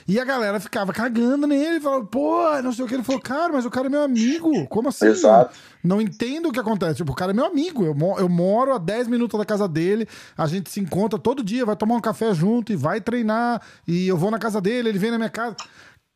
e 0.06 0.20
a 0.20 0.24
galera 0.26 0.60
ficava 0.60 0.92
cagando 0.92 1.46
nele, 1.46 1.80
falando, 1.80 2.04
pô, 2.04 2.60
não 2.62 2.70
sei 2.70 2.84
o 2.84 2.88
que. 2.88 2.92
Ele 2.92 3.02
falou, 3.02 3.22
cara, 3.22 3.50
mas 3.54 3.64
o 3.64 3.70
cara 3.70 3.86
é 3.86 3.88
meu 3.88 4.02
amigo. 4.02 4.66
Como 4.66 4.90
assim? 4.90 5.06
Exato. 5.06 5.56
Não 5.82 6.02
entendo 6.02 6.50
o 6.50 6.52
que 6.52 6.60
acontece. 6.60 6.96
Tipo, 6.96 7.12
o 7.12 7.16
cara 7.16 7.32
é 7.32 7.34
meu 7.34 7.46
amigo. 7.46 7.82
Eu, 7.82 7.96
eu 8.18 8.28
moro 8.28 8.74
a 8.74 8.78
10 8.78 9.08
minutos 9.08 9.38
da 9.38 9.46
casa 9.46 9.66
dele, 9.66 10.06
a 10.36 10.46
gente 10.46 10.68
se 10.68 10.80
encontra 10.80 11.18
todo 11.18 11.42
dia, 11.42 11.64
vai 11.64 11.76
tomar 11.76 11.94
um 11.94 12.00
café 12.00 12.34
junto 12.34 12.74
e 12.74 12.76
vai 12.76 13.00
treinar. 13.00 13.62
E 13.88 14.06
eu 14.06 14.18
vou 14.18 14.30
na 14.30 14.38
casa 14.38 14.60
dele, 14.60 14.90
ele 14.90 14.98
vem 14.98 15.10
na 15.10 15.16
minha 15.16 15.30
casa. 15.30 15.56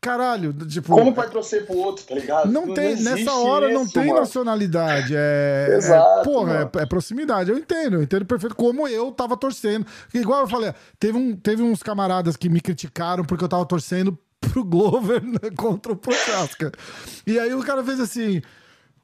Caralho, 0.00 0.52
tipo. 0.52 0.94
Como 0.94 1.12
vai 1.12 1.28
torcer 1.28 1.66
pro 1.66 1.76
outro, 1.76 2.04
tá 2.04 2.14
ligado? 2.14 2.52
Não, 2.52 2.66
não 2.66 2.74
tem, 2.74 2.94
nessa 3.02 3.34
hora 3.34 3.66
isso, 3.66 3.74
não 3.74 3.86
tem 3.86 4.06
mano. 4.06 4.20
nacionalidade. 4.20 5.14
É, 5.16 5.70
é 5.72 5.76
Exato, 5.76 6.20
é, 6.20 6.22
porra, 6.22 6.70
é, 6.72 6.82
é, 6.82 6.86
proximidade. 6.86 7.50
Eu 7.50 7.58
entendo, 7.58 7.96
eu 7.96 8.02
entendo 8.02 8.24
perfeito 8.24 8.54
como 8.54 8.86
eu 8.86 9.10
tava 9.10 9.36
torcendo. 9.36 9.84
Igual 10.14 10.42
eu 10.42 10.48
falei, 10.48 10.72
teve, 11.00 11.18
um, 11.18 11.34
teve 11.34 11.62
uns 11.62 11.82
camaradas 11.82 12.36
que 12.36 12.48
me 12.48 12.60
criticaram 12.60 13.24
porque 13.24 13.42
eu 13.42 13.48
tava 13.48 13.66
torcendo 13.66 14.16
pro 14.40 14.64
Glover 14.64 15.20
né, 15.20 15.50
contra 15.58 15.92
o 15.92 15.96
Prochaska. 15.96 16.70
E 17.26 17.36
aí 17.36 17.52
o 17.52 17.64
cara 17.64 17.82
fez 17.82 17.98
assim: 17.98 18.40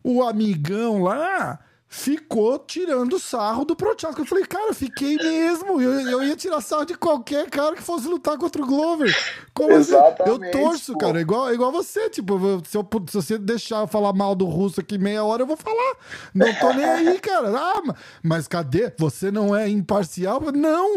o 0.02 0.22
amigão 0.22 1.02
lá 1.02 1.58
ficou 1.94 2.58
tirando 2.58 3.20
sarro 3.20 3.64
do 3.64 3.76
Prochaska. 3.76 4.20
Eu 4.20 4.26
falei, 4.26 4.44
cara, 4.44 4.74
fiquei 4.74 5.16
mesmo. 5.16 5.80
Eu, 5.80 6.00
eu 6.10 6.24
ia 6.24 6.34
tirar 6.34 6.60
sarro 6.60 6.84
de 6.84 6.94
qualquer 6.94 7.48
cara 7.48 7.76
que 7.76 7.82
fosse 7.82 8.08
lutar 8.08 8.36
contra 8.36 8.60
o 8.60 8.66
Glover. 8.66 9.14
Como 9.54 9.70
Exatamente, 9.72 10.48
assim? 10.48 10.58
Eu 10.58 10.64
torço, 10.64 10.92
pô. 10.92 10.98
cara, 10.98 11.20
igual, 11.20 11.54
igual 11.54 11.70
você. 11.70 12.10
Tipo, 12.10 12.60
se, 12.66 12.76
eu, 12.76 12.86
se 13.08 13.14
você 13.14 13.38
deixar 13.38 13.80
eu 13.80 13.86
falar 13.86 14.12
mal 14.12 14.34
do 14.34 14.44
russo 14.44 14.80
aqui 14.80 14.98
meia 14.98 15.22
hora, 15.24 15.42
eu 15.42 15.46
vou 15.46 15.56
falar. 15.56 15.94
Não 16.34 16.52
tô 16.54 16.72
nem 16.72 16.84
aí, 16.84 17.18
cara. 17.22 17.52
Ah, 17.56 17.94
mas 18.22 18.48
cadê? 18.48 18.92
Você 18.98 19.30
não 19.30 19.54
é 19.54 19.68
imparcial? 19.68 20.40
Não! 20.52 20.96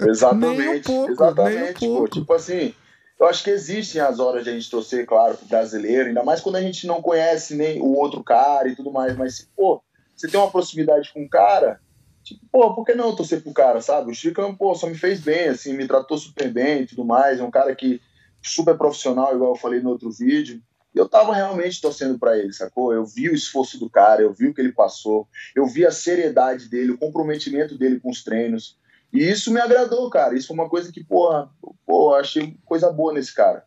Exatamente. 0.00 0.58
nem 0.62 0.78
um 0.78 0.82
pouco, 0.82 1.12
exatamente, 1.12 1.60
nem 1.60 1.70
um 1.70 1.74
pouco. 1.74 2.02
Pô, 2.02 2.08
tipo 2.08 2.32
assim 2.32 2.72
eu 3.18 3.26
acho 3.26 3.42
que 3.42 3.50
existem 3.50 4.00
as 4.00 4.18
horas 4.18 4.44
de 4.44 4.50
a 4.50 4.52
gente 4.52 4.70
torcer, 4.70 5.06
claro, 5.06 5.36
pro 5.36 5.46
brasileiro, 5.46 6.08
ainda 6.08 6.22
mais 6.22 6.40
quando 6.40 6.56
a 6.56 6.62
gente 6.62 6.86
não 6.86 7.00
conhece 7.00 7.54
nem 7.54 7.80
o 7.80 7.94
outro 7.94 8.22
cara 8.22 8.68
e 8.68 8.76
tudo 8.76 8.92
mais, 8.92 9.16
mas, 9.16 9.48
pô, 9.56 9.82
você 10.14 10.28
tem 10.28 10.38
uma 10.38 10.50
proximidade 10.50 11.12
com 11.12 11.22
um 11.22 11.28
cara, 11.28 11.80
tipo, 12.22 12.40
pô, 12.52 12.74
por 12.74 12.84
que 12.84 12.94
não 12.94 13.16
torcer 13.16 13.42
pro 13.42 13.52
cara, 13.52 13.80
sabe? 13.80 14.10
O 14.10 14.14
Chico, 14.14 14.56
pô, 14.56 14.74
só 14.74 14.86
me 14.86 14.94
fez 14.94 15.20
bem, 15.20 15.48
assim, 15.48 15.72
me 15.72 15.86
tratou 15.86 16.18
super 16.18 16.52
bem 16.52 16.82
e 16.82 16.86
tudo 16.86 17.04
mais, 17.04 17.40
é 17.40 17.42
um 17.42 17.50
cara 17.50 17.74
que 17.74 18.00
super 18.42 18.76
profissional, 18.76 19.34
igual 19.34 19.52
eu 19.52 19.60
falei 19.60 19.80
no 19.80 19.90
outro 19.90 20.10
vídeo, 20.10 20.62
E 20.96 20.98
eu 20.98 21.06
tava 21.06 21.34
realmente 21.34 21.78
torcendo 21.78 22.18
para 22.18 22.38
ele, 22.38 22.54
sacou? 22.54 22.90
Eu 22.90 23.04
vi 23.04 23.28
o 23.28 23.34
esforço 23.34 23.78
do 23.78 23.90
cara, 23.90 24.22
eu 24.22 24.32
vi 24.32 24.48
o 24.48 24.54
que 24.54 24.62
ele 24.62 24.72
passou, 24.72 25.28
eu 25.54 25.66
vi 25.66 25.84
a 25.84 25.90
seriedade 25.90 26.70
dele, 26.70 26.92
o 26.92 26.98
comprometimento 26.98 27.76
dele 27.76 28.00
com 28.00 28.08
os 28.08 28.24
treinos. 28.24 28.78
E 29.12 29.18
isso 29.20 29.52
me 29.52 29.60
agradou, 29.60 30.08
cara. 30.10 30.34
Isso 30.34 30.48
foi 30.48 30.54
uma 30.54 30.68
coisa 30.68 30.92
que, 30.92 31.02
porra, 31.02 31.50
porra 31.84 32.20
achei 32.20 32.56
coisa 32.64 32.92
boa 32.92 33.12
nesse 33.12 33.34
cara. 33.34 33.65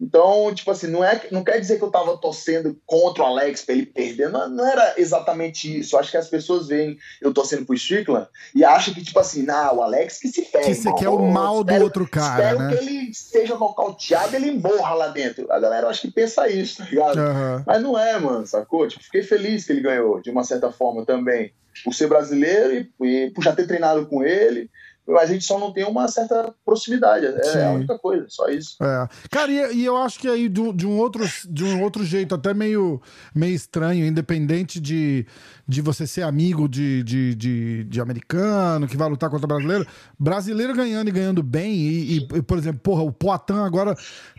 Então, 0.00 0.52
tipo 0.52 0.70
assim, 0.70 0.88
não, 0.88 1.04
é, 1.04 1.20
não 1.30 1.44
quer 1.44 1.60
dizer 1.60 1.78
que 1.78 1.84
eu 1.84 1.90
tava 1.90 2.16
torcendo 2.16 2.76
contra 2.84 3.22
o 3.22 3.26
Alex 3.26 3.62
pra 3.62 3.74
ele 3.74 3.86
perder. 3.86 4.28
Não, 4.28 4.48
não 4.48 4.66
era 4.66 4.94
exatamente 4.98 5.78
isso. 5.78 5.94
Eu 5.94 6.00
acho 6.00 6.10
que 6.10 6.16
as 6.16 6.28
pessoas 6.28 6.66
veem 6.66 6.98
eu 7.22 7.32
torcendo 7.32 7.64
pro 7.64 7.74
Strickland 7.74 8.26
e 8.54 8.64
acham 8.64 8.92
que, 8.92 9.04
tipo 9.04 9.18
assim, 9.18 9.42
não, 9.44 9.76
o 9.76 9.82
Alex 9.82 10.18
que 10.18 10.28
se 10.28 10.44
ferre. 10.44 10.64
Que 10.64 10.74
você 10.74 10.92
quer 10.94 11.08
o 11.08 11.18
mal 11.18 11.60
espero, 11.60 11.78
do 11.78 11.84
outro 11.84 12.08
cara. 12.08 12.42
Espero 12.42 12.58
né? 12.58 12.76
que 12.76 12.84
ele 12.84 13.14
seja 13.14 13.56
nocauteado 13.56 14.32
e 14.32 14.36
ele 14.36 14.50
morra 14.52 14.94
lá 14.94 15.08
dentro. 15.08 15.50
A 15.50 15.60
galera 15.60 15.88
acho 15.88 16.02
que 16.02 16.10
pensa 16.10 16.48
isso, 16.48 16.78
tá 16.78 16.84
ligado? 16.84 17.18
Uhum. 17.18 17.64
Mas 17.64 17.82
não 17.82 17.98
é, 17.98 18.18
mano, 18.18 18.46
sacou? 18.46 18.88
Tipo, 18.88 19.04
fiquei 19.04 19.22
feliz 19.22 19.64
que 19.64 19.72
ele 19.72 19.80
ganhou, 19.80 20.20
de 20.20 20.30
uma 20.30 20.42
certa 20.42 20.72
forma 20.72 21.04
também. 21.04 21.52
Por 21.84 21.92
ser 21.92 22.06
brasileiro 22.08 22.88
e, 23.00 23.06
e 23.06 23.30
por 23.30 23.42
já 23.42 23.52
ter 23.52 23.66
treinado 23.66 24.06
com 24.06 24.22
ele 24.22 24.70
a 25.18 25.26
gente 25.26 25.44
só 25.44 25.58
não 25.58 25.72
tem 25.72 25.84
uma 25.84 26.08
certa 26.08 26.54
proximidade. 26.64 27.26
É 27.26 27.44
Sim. 27.44 27.58
a 27.60 27.70
única 27.72 27.98
coisa, 27.98 28.26
só 28.28 28.48
isso. 28.48 28.76
É. 28.82 29.08
Cara, 29.30 29.52
e, 29.52 29.76
e, 29.76 29.84
eu 29.84 29.96
acho 29.96 30.18
que 30.18 30.26
aí 30.26 30.48
de, 30.48 30.72
de, 30.72 30.86
um 30.86 30.98
outro, 30.98 31.24
de 31.48 31.64
um 31.64 31.82
outro 31.82 32.02
jeito, 32.04 32.34
até 32.34 32.54
meio, 32.54 33.00
meio 33.34 33.54
estranho, 33.54 34.06
independente 34.06 34.80
de, 34.80 35.26
de 35.68 35.82
você 35.82 36.06
ser 36.06 36.22
amigo 36.22 36.66
de, 36.68 37.02
de, 37.02 37.34
de, 37.34 37.84
de 37.84 38.00
americano 38.00 38.88
que 38.88 38.96
vai 38.96 39.08
lutar 39.08 39.28
contra 39.28 39.46
brasileiro, 39.46 39.86
brasileiro 40.18 40.74
ganhando 40.74 41.08
e 41.08 41.12
ganhando 41.12 41.42
bem, 41.42 41.74
e, 41.74 42.16
e 42.16 42.42
por 42.42 42.56
exemplo, 42.56 42.80
porra, 42.80 43.02
o 43.02 43.12
Poitin 43.12 43.58
agora 43.64 43.94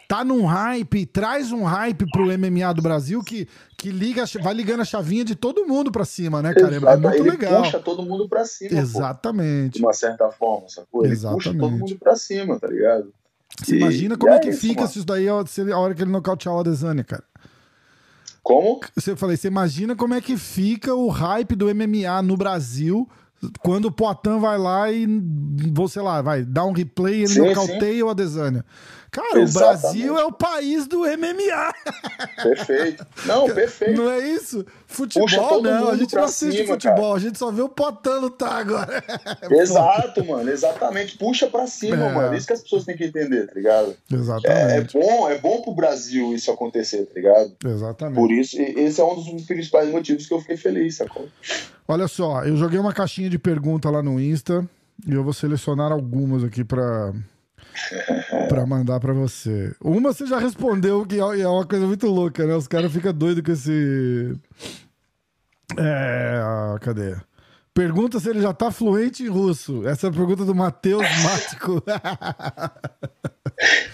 tá 0.08 0.24
num 0.24 0.46
hype, 0.46 1.06
traz 1.06 1.52
um 1.52 1.64
hype 1.64 2.06
pro 2.12 2.26
MMA 2.26 2.74
do 2.74 2.82
Brasil 2.82 3.24
que, 3.24 3.48
que 3.78 3.92
liga, 3.92 4.24
vai 4.42 4.54
ligando 4.54 4.82
a 4.82 4.86
chavinha 4.86 5.24
de 5.24 5.36
todo 5.36 5.66
mundo 5.66 5.92
pra 5.92 6.06
cima, 6.06 6.42
né, 6.42 6.54
cara? 6.54 6.76
Exato, 6.76 6.88
é 6.88 6.98
muito 6.98 7.18
ele 7.18 7.30
legal. 7.30 7.64
puxa 7.64 7.80
todo 7.80 8.04
mundo 8.04 8.28
pra 8.28 8.46
cima. 8.46 8.80
Exatamente. 8.80 9.74
Pô, 9.74 9.80
de 9.80 9.86
uma 9.86 9.94
certa 9.94 10.32
forma, 10.32 10.70
sacou? 10.70 11.04
Ele 11.04 11.14
Exatamente. 11.14 11.44
puxa 11.44 11.58
todo 11.58 11.72
mundo 11.72 11.98
pra 11.98 12.16
cima, 12.16 12.60
tá 12.60 12.68
ligado? 12.68 13.14
Você 13.64 13.76
e, 13.76 13.80
imagina 13.80 14.18
como 14.18 14.34
é, 14.34 14.38
é, 14.38 14.40
que 14.40 14.50
isso, 14.50 14.62
fica 14.62 14.82
mano. 14.82 14.92
se 14.92 15.00
isso 15.00 15.06
daí 15.06 15.28
a 15.28 15.78
hora 15.78 15.94
que 15.94 16.02
ele 16.02 16.12
nocautear 16.12 16.56
o 16.56 16.60
Adesanya, 16.60 17.04
cara. 17.04 17.24
Como? 18.44 18.80
Você 18.96 19.16
falei, 19.16 19.38
você 19.38 19.48
imagina 19.48 19.96
como 19.96 20.14
é 20.14 20.22
que 20.22 20.38
fica 20.38 20.94
o 20.94 21.08
hype 21.10 21.56
do 21.56 21.66
MMA 21.74 22.22
no 22.22 22.38
Brasil 22.38 23.10
quando 23.60 23.86
o 23.86 23.92
Poitin 23.92 24.40
vai 24.40 24.58
lá 24.58 24.92
e, 24.92 25.08
sei 25.90 26.02
lá, 26.02 26.22
vai 26.22 26.44
dar 26.44 26.66
um 26.66 26.72
replay 26.72 27.16
e 27.16 27.24
ele 27.24 27.28
sim, 27.28 27.40
nocauteia 27.40 27.96
sim. 27.96 28.04
o 28.04 28.10
Adesanya. 28.10 28.66
Cara, 29.16 29.40
Exatamente. 29.40 29.78
o 29.78 29.82
Brasil 29.82 30.20
é 30.20 30.26
o 30.26 30.32
país 30.34 30.88
do 30.88 31.06
MMA. 31.06 31.74
Perfeito. 32.44 33.08
Não, 33.26 33.46
perfeito. 33.56 34.02
Não 34.02 34.12
é 34.12 34.20
isso? 34.28 34.66
Futebol, 34.86 35.62
não. 35.62 35.90
A 35.90 35.96
gente 35.96 36.14
não 36.14 36.26
assiste 36.26 36.58
cima, 36.58 36.74
futebol, 36.74 36.96
cara. 36.96 37.16
a 37.16 37.20
gente 37.20 37.40
só 37.40 37.50
vê 37.50 37.62
o 37.62 37.70
Potan 37.70 38.20
lutar 38.20 38.60
agora. 38.60 39.02
Exato, 39.50 40.26
mano. 40.26 40.50
Exatamente. 40.50 41.18
Puxa 41.18 41.48
pra 41.48 41.66
cima, 41.66 41.96
é. 41.96 42.14
mano. 42.14 42.36
Isso 42.36 42.46
que 42.46 42.52
as 42.52 42.62
pessoas 42.62 42.84
têm 42.84 42.98
que 42.98 43.06
entender, 43.06 43.48
tá 43.48 43.54
ligado? 43.56 43.96
Exatamente. 44.12 44.98
É, 44.98 45.00
é, 45.00 45.02
bom, 45.02 45.30
é 45.30 45.38
bom 45.38 45.62
pro 45.62 45.74
Brasil 45.74 46.36
isso 46.36 46.52
acontecer, 46.52 47.06
tá 47.06 47.14
ligado? 47.16 47.56
Exatamente. 47.66 48.16
Por 48.16 48.30
isso, 48.30 48.62
esse 48.62 49.00
é 49.00 49.04
um 49.06 49.16
dos 49.16 49.46
principais 49.46 49.90
motivos 49.90 50.28
que 50.28 50.34
eu 50.34 50.42
fiquei 50.42 50.58
feliz, 50.58 50.98
sacou? 50.98 51.30
Olha 51.88 52.10
só, 52.10 52.44
eu 52.44 52.58
joguei 52.58 52.80
uma 52.80 52.94
caixinha 52.94 53.30
de 53.30 53.40
pergunta 53.40 53.90
lá 53.90 54.04
no 54.04 54.20
Insta 54.20 54.68
e 55.08 55.14
eu 55.14 55.24
vou 55.24 55.32
selecionar 55.32 55.94
algumas 55.94 56.44
aqui 56.44 56.66
pra 56.66 57.14
pra 58.48 58.66
mandar 58.66 59.00
pra 59.00 59.14
você. 59.14 59.74
Uma 59.82 60.14
você 60.14 60.26
já 60.26 60.40
respondeu, 60.40 61.06
que 61.06 61.16
é, 61.16 61.42
é 61.42 61.48
uma 61.48 61.66
coisa 61.66 61.86
muito 61.86 62.08
louca, 62.08 62.46
né? 62.46 62.56
Os 62.56 62.68
caras 62.68 62.92
ficam 62.92 63.14
doidos 63.14 63.44
com 63.44 63.52
esse. 63.52 64.34
É. 65.78 66.40
Cadê? 66.82 67.16
Pergunta 67.74 68.20
se 68.20 68.30
ele 68.30 68.42
já 68.42 68.54
tá 68.54 68.72
fluente 68.72 69.24
em 69.24 69.28
russo. 69.28 69.86
Essa 69.86 70.08
é 70.08 70.10
a 70.10 70.14
pergunta 70.14 70.46
do 70.46 70.56
Matheus 70.56 71.04
Mático. 71.24 71.84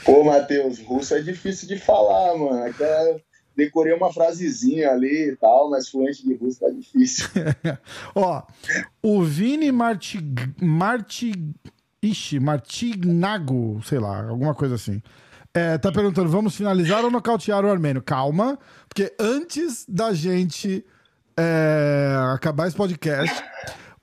Pô, 0.06 0.24
Matheus, 0.24 0.80
russo 0.80 1.16
é 1.16 1.22
difícil 1.22 1.68
de 1.68 1.80
falar, 1.80 2.38
mano. 2.38 2.64
Aquela 2.64 3.20
decorei 3.56 3.94
uma 3.94 4.14
frasezinha 4.14 4.92
ali 4.92 5.32
e 5.32 5.36
tal, 5.36 5.70
mas 5.70 5.90
fluente 5.90 6.24
de 6.24 6.36
russo 6.36 6.60
tá 6.60 6.70
difícil. 6.70 7.28
Ó, 8.16 8.44
o 9.02 9.24
Vini 9.24 9.72
Marti, 9.72 10.20
Marti, 10.62 11.32
Ixi, 12.04 12.40
Martignago, 12.40 13.80
sei 13.86 14.00
lá, 14.00 14.28
alguma 14.28 14.56
coisa 14.56 14.74
assim. 14.74 15.02
É, 15.54 15.78
tá 15.78 15.92
perguntando, 15.92 16.30
vamos 16.30 16.56
finalizar 16.56 17.04
ou 17.04 17.12
nocautear 17.12 17.64
o 17.64 17.70
Armênio? 17.70 18.02
Calma, 18.02 18.58
porque 18.88 19.14
antes 19.20 19.86
da 19.88 20.12
gente 20.12 20.84
é, 21.38 22.16
acabar 22.34 22.68
esse 22.68 22.76
podcast, 22.76 23.44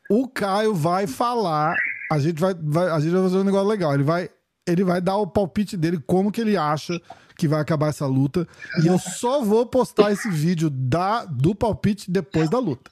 o 0.08 0.28
Caio 0.28 0.74
vai 0.74 1.08
falar. 1.08 1.74
A 2.12 2.20
gente 2.20 2.40
vai, 2.40 2.54
vai, 2.54 2.88
a 2.88 3.00
gente 3.00 3.12
vai 3.12 3.22
fazer 3.22 3.38
um 3.38 3.44
negócio 3.44 3.68
legal. 3.68 3.92
Ele 3.94 4.04
vai, 4.04 4.30
ele 4.64 4.84
vai 4.84 5.00
dar 5.00 5.16
o 5.16 5.26
palpite 5.26 5.76
dele, 5.76 5.98
como 6.06 6.30
que 6.30 6.40
ele 6.40 6.56
acha 6.56 7.00
que 7.36 7.48
vai 7.48 7.60
acabar 7.60 7.88
essa 7.88 8.06
luta. 8.06 8.46
E 8.82 8.86
eu 8.86 8.98
só 8.98 9.42
vou 9.42 9.66
postar 9.66 10.12
esse 10.12 10.30
vídeo 10.30 10.70
da, 10.70 11.24
do 11.24 11.52
palpite 11.52 12.10
depois 12.10 12.48
da 12.48 12.60
luta. 12.60 12.90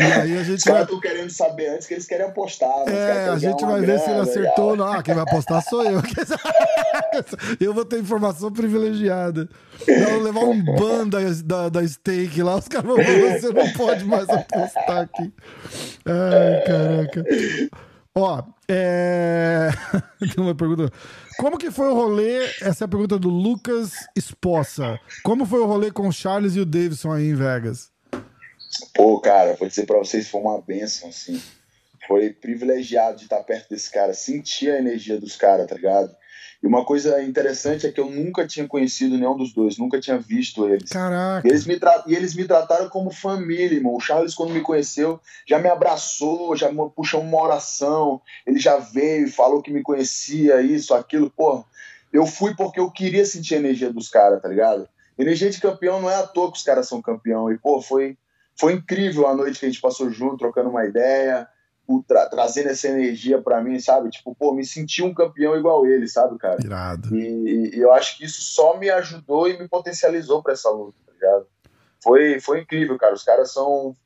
E 0.00 0.02
aí 0.02 0.38
a 0.38 0.42
gente 0.42 0.58
Os 0.58 0.64
caras 0.64 0.82
estão 0.84 0.98
querendo 0.98 1.30
saber 1.30 1.68
antes 1.68 1.86
que 1.86 1.92
eles 1.92 2.06
querem 2.06 2.26
apostar. 2.26 2.70
É, 2.88 3.28
a 3.28 3.38
gente 3.38 3.62
vai 3.64 3.82
ver 3.82 3.98
se 3.98 4.10
ele 4.10 4.20
acertou 4.20 4.70
ou 4.70 4.76
não. 4.76 4.90
Ah, 4.90 5.02
quem 5.02 5.14
vai 5.14 5.24
apostar 5.24 5.62
sou 5.62 5.84
eu. 5.84 6.00
eu 7.60 7.74
vou 7.74 7.84
ter 7.84 7.98
informação 7.98 8.50
privilegiada. 8.50 9.46
Eu 9.86 10.10
vou 10.10 10.22
levar 10.22 10.40
um 10.40 10.64
ban 10.64 11.06
da, 11.06 11.18
da, 11.44 11.68
da 11.68 11.86
stake 11.86 12.42
lá, 12.42 12.56
os 12.56 12.66
caras 12.66 12.86
vão 12.86 12.96
ver, 12.96 13.40
você 13.40 13.52
não 13.52 13.70
pode 13.72 14.04
mais 14.04 14.28
apostar 14.28 14.98
aqui. 15.02 15.32
Ai, 16.06 16.62
caraca. 16.66 17.24
Ó, 18.14 18.42
é... 18.68 19.70
Tem 20.18 20.44
uma 20.44 20.54
pergunta. 20.54 20.90
Como 21.38 21.58
que 21.58 21.70
foi 21.70 21.88
o 21.88 21.94
rolê? 21.94 22.44
Essa 22.60 22.84
é 22.84 22.86
a 22.86 22.88
pergunta 22.88 23.18
do 23.18 23.28
Lucas 23.28 23.92
Esposa. 24.16 24.98
Como 25.22 25.44
foi 25.44 25.60
o 25.60 25.66
rolê 25.66 25.90
com 25.90 26.08
o 26.08 26.12
Charles 26.12 26.56
e 26.56 26.60
o 26.60 26.66
Davidson 26.66 27.12
aí 27.12 27.28
em 27.28 27.34
Vegas? 27.34 27.90
Pô, 28.94 29.20
cara, 29.20 29.54
vou 29.54 29.68
dizer 29.68 29.86
pra 29.86 29.98
vocês, 29.98 30.28
foi 30.28 30.40
uma 30.40 30.60
benção, 30.60 31.08
assim. 31.08 31.40
Foi 32.06 32.30
privilegiado 32.30 33.18
de 33.18 33.24
estar 33.24 33.42
perto 33.42 33.70
desse 33.70 33.90
cara, 33.90 34.14
sentir 34.14 34.70
a 34.70 34.78
energia 34.78 35.18
dos 35.18 35.36
caras, 35.36 35.66
tá 35.66 35.74
ligado? 35.74 36.14
E 36.62 36.66
uma 36.66 36.84
coisa 36.84 37.22
interessante 37.22 37.86
é 37.86 37.92
que 37.92 38.00
eu 38.00 38.10
nunca 38.10 38.46
tinha 38.46 38.68
conhecido 38.68 39.16
nenhum 39.16 39.36
dos 39.36 39.54
dois, 39.54 39.78
nunca 39.78 39.98
tinha 39.98 40.18
visto 40.18 40.68
eles. 40.68 40.90
Caraca. 40.90 41.46
E 41.46 41.50
eles 41.50 41.64
me, 41.64 41.80
e 42.06 42.14
eles 42.14 42.34
me 42.34 42.46
trataram 42.46 42.88
como 42.90 43.10
família, 43.10 43.76
irmão. 43.76 43.94
O 43.94 44.00
Charles, 44.00 44.34
quando 44.34 44.52
me 44.52 44.60
conheceu, 44.60 45.18
já 45.46 45.58
me 45.58 45.68
abraçou, 45.68 46.54
já 46.54 46.70
me 46.70 46.90
puxou 46.90 47.22
uma 47.22 47.40
oração. 47.40 48.20
Ele 48.46 48.58
já 48.58 48.76
veio 48.76 49.26
e 49.26 49.30
falou 49.30 49.62
que 49.62 49.72
me 49.72 49.82
conhecia, 49.82 50.60
isso, 50.60 50.92
aquilo. 50.92 51.30
Pô, 51.30 51.64
eu 52.12 52.26
fui 52.26 52.54
porque 52.54 52.78
eu 52.78 52.90
queria 52.90 53.24
sentir 53.24 53.54
a 53.54 53.58
energia 53.58 53.90
dos 53.90 54.10
caras, 54.10 54.42
tá 54.42 54.48
ligado? 54.48 54.86
Energia 55.18 55.48
de 55.48 55.60
campeão 55.60 56.00
não 56.00 56.10
é 56.10 56.16
à 56.16 56.26
toa 56.26 56.52
que 56.52 56.58
os 56.58 56.64
caras 56.64 56.86
são 56.86 57.00
campeão. 57.00 57.50
E, 57.50 57.56
pô, 57.56 57.80
foi 57.80 58.18
foi 58.58 58.74
incrível 58.74 59.26
a 59.26 59.34
noite 59.34 59.58
que 59.58 59.66
a 59.66 59.68
gente 59.68 59.80
passou 59.80 60.10
junto, 60.10 60.38
trocando 60.38 60.70
uma 60.70 60.84
ideia, 60.84 61.48
tra 62.06 62.28
trazendo 62.28 62.68
essa 62.68 62.88
energia 62.88 63.40
para 63.40 63.60
mim, 63.60 63.80
sabe? 63.80 64.10
Tipo, 64.10 64.34
pô, 64.34 64.52
me 64.52 64.64
senti 64.64 65.02
um 65.02 65.12
campeão 65.12 65.56
igual 65.56 65.86
ele, 65.86 66.06
sabe, 66.06 66.38
cara? 66.38 66.58
Irado. 66.64 67.14
E, 67.16 67.74
e 67.74 67.80
eu 67.80 67.92
acho 67.92 68.16
que 68.16 68.24
isso 68.24 68.42
só 68.42 68.78
me 68.78 68.88
ajudou 68.90 69.48
e 69.48 69.58
me 69.58 69.66
potencializou 69.66 70.42
para 70.42 70.52
essa 70.52 70.70
luta, 70.70 70.98
tá 71.04 71.12
ligado? 71.12 71.46
Foi, 72.02 72.40
foi 72.40 72.60
incrível, 72.60 72.96
cara. 72.98 73.14
Os 73.14 73.24
caras 73.24 73.52
são 73.52 73.96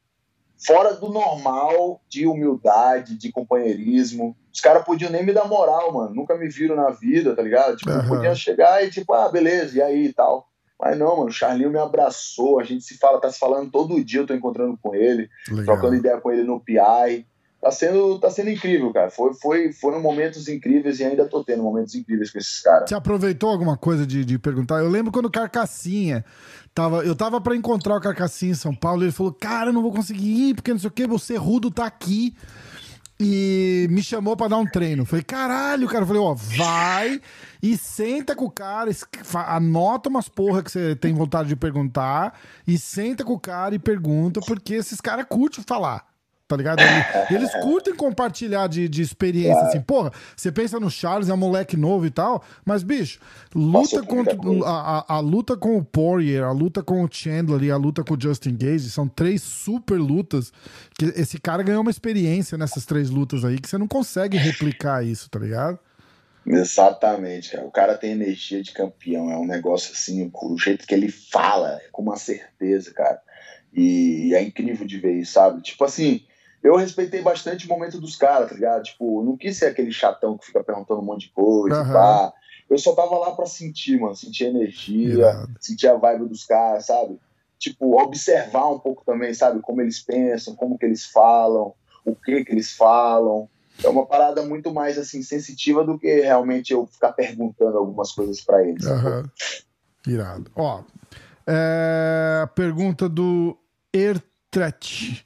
fora 0.65 0.95
do 0.95 1.11
normal 1.11 2.01
de 2.09 2.27
humildade, 2.27 3.19
de 3.19 3.31
companheirismo. 3.31 4.37
Os 4.53 4.61
caras 4.61 4.85
podiam 4.85 5.11
nem 5.11 5.25
me 5.25 5.33
dar 5.33 5.47
moral, 5.47 5.93
mano. 5.93 6.15
Nunca 6.15 6.37
me 6.37 6.49
viram 6.49 6.77
na 6.77 6.91
vida, 6.91 7.35
tá 7.37 7.43
ligado? 7.43 7.77
Tipo, 7.77 7.91
uhum. 7.91 8.09
podiam 8.09 8.35
chegar 8.35 8.83
e 8.85 8.91
tipo, 8.91 9.13
ah, 9.13 9.29
beleza, 9.29 9.79
e 9.79 9.83
aí 9.83 10.07
e 10.07 10.13
tal. 10.13 10.49
Mas 10.85 10.99
não, 10.99 11.17
mano, 11.17 11.31
o 11.31 11.33
Charlinho 11.33 11.71
me 11.71 11.79
abraçou, 11.79 12.61
a 12.61 12.63
gente 12.63 12.85
se 12.85 12.99
fala, 12.99 13.19
tá 13.19 13.31
se 13.31 13.39
falando 13.39 13.71
todo 13.71 14.05
dia, 14.05 14.21
eu 14.21 14.27
tô 14.27 14.35
encontrando 14.35 14.79
com 14.83 14.95
ele, 14.95 15.31
Legal. 15.49 15.65
trocando 15.65 15.95
ideia 15.95 16.21
com 16.21 16.31
ele 16.31 16.43
no 16.43 16.61
PI. 16.61 17.25
Tá 17.59 17.71
sendo, 17.71 18.19
tá 18.19 18.31
sendo 18.31 18.51
incrível, 18.51 18.93
cara. 18.93 19.11
Foi, 19.11 19.33
foi, 19.33 19.73
foram 19.73 19.99
momentos 19.99 20.47
incríveis 20.47 21.01
e 21.01 21.05
ainda 21.05 21.25
tô 21.25 21.43
tendo 21.43 21.63
momentos 21.63 21.95
incríveis 21.95 22.31
com 22.31 22.37
esses 22.37 22.61
caras. 22.61 22.91
Você 22.91 22.95
aproveitou 22.95 23.49
alguma 23.49 23.79
coisa 23.79 24.07
de, 24.07 24.23
de 24.23 24.39
perguntar? 24.39 24.81
Eu 24.81 24.91
lembro 24.91 25.11
quando 25.11 25.25
o 25.25 25.31
Carcassinha 25.31 26.23
tava. 26.75 27.03
Eu 27.03 27.17
tava 27.17 27.41
para 27.41 27.57
encontrar 27.57 27.97
o 27.97 28.01
Carcassinha 28.03 28.53
em 28.53 28.55
São 28.55 28.75
Paulo 28.75 29.03
e 29.03 29.05
ele 29.07 29.13
falou: 29.13 29.33
Cara, 29.33 29.71
eu 29.71 29.73
não 29.73 29.81
vou 29.81 29.93
conseguir 29.93 30.51
ir, 30.51 30.55
porque 30.55 30.73
não 30.73 30.79
sei 30.79 30.89
o 30.89 30.93
que, 30.93 31.07
você 31.07 31.37
rudo 31.37 31.71
tá 31.71 31.87
aqui 31.87 32.35
e 33.25 33.89
me 33.91 34.03
chamou 34.03 34.37
para 34.37 34.49
dar 34.49 34.59
um 34.59 34.67
treino. 34.67 35.07
Falei, 35.07 35.25
caralho, 35.25 35.89
cara. 35.89 36.05
Falei, 36.05 36.21
ó, 36.21 36.35
vai 36.35 37.21
e 37.63 37.77
senta 37.79 38.37
com 38.37 38.45
o 38.45 38.51
cara, 38.51 38.91
anota 39.47 40.11
umas 40.11 40.29
porra 40.29 40.63
que 40.63 40.71
você 40.71 40.95
tem 40.95 41.15
vontade 41.15 41.49
de 41.49 41.57
perguntar 41.57 42.39
e 42.67 42.77
senta 42.77 43.25
com 43.25 43.33
o 43.33 43.41
cara 43.41 43.75
e 43.75 43.79
pergunta, 43.79 44.41
porque 44.41 44.75
esses 44.75 45.01
caras 45.01 45.25
curtem 45.27 45.65
falar. 45.67 46.14
Tá 46.47 46.57
ligado? 46.57 46.81
Eles, 47.31 47.53
curtem 47.63 47.95
compartilhar 47.95 48.67
de, 48.67 48.89
de 48.89 49.03
experiência, 49.03 49.63
assim. 49.63 49.81
Porra, 49.81 50.13
você 50.37 50.53
pensa 50.53 50.79
no 50.79 50.91
Charles, 50.91 51.29
é 51.29 51.35
um 51.35 51.39
moleque 51.39 51.77
novo 51.77 52.07
e 52.07 52.11
tal, 52.11 52.43
mas, 52.65 52.83
bicho, 52.83 53.19
luta 53.55 54.03
contra. 54.03 54.37
A, 54.65 54.99
a, 54.99 55.15
a, 55.17 55.21
luta 55.21 55.57
com 55.57 55.77
o 55.77 55.85
Poirier, 55.85 56.45
a 56.45 56.53
luta 56.53 56.83
com 56.83 57.03
o 57.03 57.09
Chandler 57.11 57.63
e 57.63 57.71
a 57.71 57.77
luta 57.77 58.05
com 58.05 58.15
o 58.15 58.21
Justin 58.21 58.57
Gage 58.57 58.91
são 58.91 59.09
três 59.09 59.43
super 59.43 59.99
lutas. 59.99 60.53
que 60.99 61.07
Esse 61.17 61.39
cara 61.39 61.63
ganhou 61.63 61.83
uma 61.83 61.91
experiência 61.91 62.59
nessas 62.59 62.85
três 62.85 63.11
lutas 63.11 63.45
aí 63.45 63.59
que 63.59 63.69
você 63.69 63.79
não 63.79 63.89
consegue 63.89 64.37
replicar 64.37 65.05
isso, 65.05 65.29
tá 65.31 65.39
ligado? 65.39 65.79
Exatamente, 66.47 67.53
cara. 67.53 67.67
O 67.67 67.71
cara 67.71 67.97
tem 67.97 68.13
energia 68.13 68.63
de 68.63 68.73
campeão, 68.73 69.31
é 69.31 69.37
um 69.39 69.47
negócio 69.47 69.93
assim, 69.93 70.31
o 70.33 70.59
jeito 70.59 70.87
que 70.87 70.95
ele 70.95 71.11
fala, 71.11 71.81
é 71.83 71.89
com 71.91 72.03
uma 72.03 72.17
certeza, 72.17 72.93
cara. 72.93 73.21
E 73.73 74.35
é 74.35 74.43
incrível 74.43 74.87
de 74.87 74.99
ver 74.99 75.15
isso, 75.15 75.33
sabe? 75.33 75.63
Tipo 75.63 75.85
assim, 75.85 76.25
eu 76.65 76.77
respeitei 76.77 77.21
bastante 77.21 77.67
o 77.67 77.69
momento 77.69 78.01
dos 78.01 78.17
caras, 78.17 78.49
tá 78.49 78.55
ligado? 78.55 78.83
Tipo, 78.85 79.23
não 79.23 79.37
quis 79.37 79.59
ser 79.59 79.67
aquele 79.67 79.93
chatão 79.93 80.39
que 80.39 80.47
fica 80.47 80.65
perguntando 80.65 81.01
um 81.01 81.05
monte 81.05 81.27
de 81.27 81.33
coisa, 81.33 81.83
uhum. 81.83 81.93
tá? 81.93 82.33
Eu 82.71 82.79
só 82.79 82.95
tava 82.95 83.19
lá 83.19 83.33
pra 83.33 83.45
sentir, 83.45 84.01
mano, 84.01 84.17
sentir 84.17 84.47
a 84.47 84.49
energia, 84.49 85.47
sentir 85.61 85.89
a 85.89 85.95
vibe 85.95 86.27
dos 86.27 86.47
caras, 86.47 86.87
sabe? 86.87 87.21
Tipo, 87.59 88.03
observar 88.03 88.73
um 88.73 88.79
pouco 88.79 89.05
também, 89.05 89.35
sabe? 89.35 89.61
Como 89.61 89.83
eles 89.83 90.01
pensam, 90.01 90.57
como 90.57 90.79
que 90.79 90.87
eles 90.87 91.05
falam, 91.05 91.75
o 92.03 92.17
que 92.17 92.43
que 92.43 92.53
eles 92.53 92.73
falam 92.73 93.47
é 93.83 93.89
uma 93.89 94.07
parada 94.07 94.43
muito 94.43 94.73
mais 94.73 94.97
assim 94.97 95.23
sensitiva 95.23 95.85
do 95.85 95.99
que 95.99 96.21
realmente 96.21 96.73
eu 96.73 96.87
ficar 96.87 97.13
perguntando 97.13 97.77
algumas 97.77 98.11
coisas 98.13 98.41
para 98.41 98.67
eles. 98.67 98.87
Uhum. 98.87 99.25
Irado. 100.07 100.51
Ó, 100.57 100.83
é, 101.47 102.49
pergunta 102.55 103.07
do 103.07 103.55
Ertret. 103.93 105.24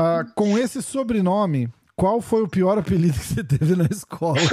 Uh, 0.00 0.24
com 0.34 0.58
esse 0.58 0.82
sobrenome, 0.82 1.70
qual 1.96 2.20
foi 2.20 2.42
o 2.42 2.48
pior 2.48 2.76
apelido 2.76 3.16
que 3.18 3.24
você 3.24 3.44
teve 3.44 3.76
na 3.76 3.84
escola? 3.84 4.38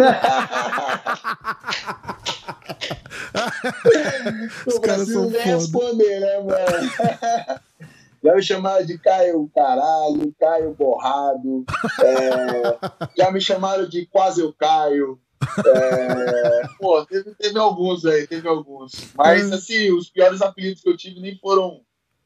Os 4.68 4.80
caras 4.80 5.08
são 5.08 5.32
foda. 5.32 5.44
responder, 5.44 6.20
né, 6.20 6.40
mano? 6.40 7.62
Já 8.24 8.36
me 8.36 8.44
chamaram 8.44 8.86
de 8.86 9.00
Caio 9.00 9.50
Caralho, 9.54 10.36
Caio 10.40 10.76
Borrado, 10.76 11.66
é, 12.04 12.78
já 13.18 13.32
me 13.32 13.42
chamaram 13.42 13.90
de 13.90 14.06
Quase 14.06 14.44
o 14.44 14.54
Caio. 14.54 15.20
É, 15.42 16.68
pô, 16.80 17.04
teve, 17.04 17.34
teve 17.34 17.58
alguns 17.58 18.06
aí, 18.06 18.28
teve 18.28 18.48
alguns. 18.48 18.92
Mas, 19.16 19.50
hum. 19.50 19.56
assim, 19.56 19.92
os 19.92 20.08
piores 20.08 20.40
apelidos 20.40 20.84
que 20.84 20.90
eu 20.90 20.96
tive 20.96 21.20
nem 21.20 21.36
foram 21.40 21.82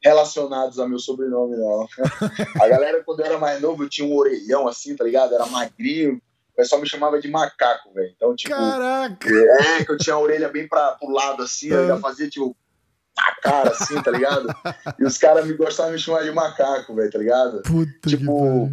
relacionados 0.05 0.77
ao 0.77 0.87
meu 0.87 0.99
sobrenome, 0.99 1.57
não. 1.57 1.87
A 2.61 2.67
galera, 2.67 3.03
quando 3.03 3.21
eu 3.21 3.25
era 3.25 3.39
mais 3.39 3.59
novo, 3.59 3.83
eu 3.83 3.89
tinha 3.89 4.07
um 4.07 4.15
orelhão 4.15 4.67
assim, 4.67 4.95
tá 4.95 5.03
ligado? 5.03 5.33
Era 5.33 5.47
magrinho. 5.47 6.21
O 6.53 6.55
pessoal 6.55 6.79
me 6.79 6.87
chamava 6.87 7.19
de 7.19 7.27
macaco, 7.27 7.91
velho. 7.91 8.13
Então, 8.15 8.35
tipo. 8.35 8.53
Caraca! 8.53 9.27
É, 9.27 9.83
que 9.83 9.91
eu 9.91 9.97
tinha 9.97 10.15
a 10.15 10.19
orelha 10.19 10.47
bem 10.47 10.67
pra, 10.67 10.91
pro 10.91 11.09
lado, 11.09 11.41
assim, 11.41 11.69
eu 11.69 11.87
já 11.87 11.97
fazia, 11.97 12.29
tipo, 12.29 12.55
a 13.17 13.41
cara, 13.41 13.71
assim, 13.71 13.99
tá 14.01 14.11
ligado? 14.11 14.47
E 14.99 15.03
os 15.03 15.17
caras 15.17 15.47
me 15.47 15.53
gostavam 15.53 15.91
de 15.91 15.97
me 15.97 16.03
chamar 16.03 16.23
de 16.23 16.31
macaco, 16.31 16.93
velho, 16.93 17.11
tá 17.11 17.17
ligado? 17.17 17.63
Puta 17.63 18.07
tipo, 18.07 18.69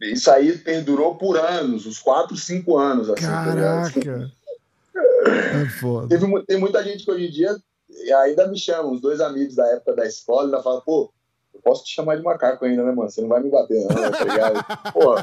isso 0.00 0.30
aí 0.32 0.58
perdurou 0.58 1.14
por 1.14 1.38
anos, 1.38 1.86
uns 1.86 2.00
4, 2.00 2.36
5 2.36 2.76
anos, 2.76 3.08
assim, 3.08 3.24
Caraca. 3.24 3.92
tá 3.92 4.00
ligado? 4.00 4.32
É 5.24 5.66
foda. 5.80 6.08
Teve, 6.08 6.42
tem 6.44 6.58
muita 6.58 6.82
gente 6.82 7.04
que 7.04 7.10
hoje 7.10 7.26
em 7.26 7.30
dia 7.30 7.56
ainda 8.14 8.46
me 8.48 8.58
chama, 8.58 8.90
os 8.90 9.00
dois 9.00 9.20
amigos 9.20 9.54
da 9.54 9.66
época 9.68 9.94
da 9.94 10.06
escola, 10.06 10.44
ainda 10.44 10.62
falam, 10.62 10.80
pô, 10.80 11.12
eu 11.54 11.60
posso 11.60 11.84
te 11.84 11.94
chamar 11.94 12.16
de 12.16 12.22
macaco 12.22 12.64
ainda, 12.64 12.82
né, 12.82 12.92
mano? 12.92 13.10
Você 13.10 13.20
não 13.20 13.28
vai 13.28 13.42
me 13.42 13.50
bater, 13.50 13.84
não, 13.84 14.10
tá 14.10 14.24
ligado? 14.24 14.64
Pô, 14.92 15.14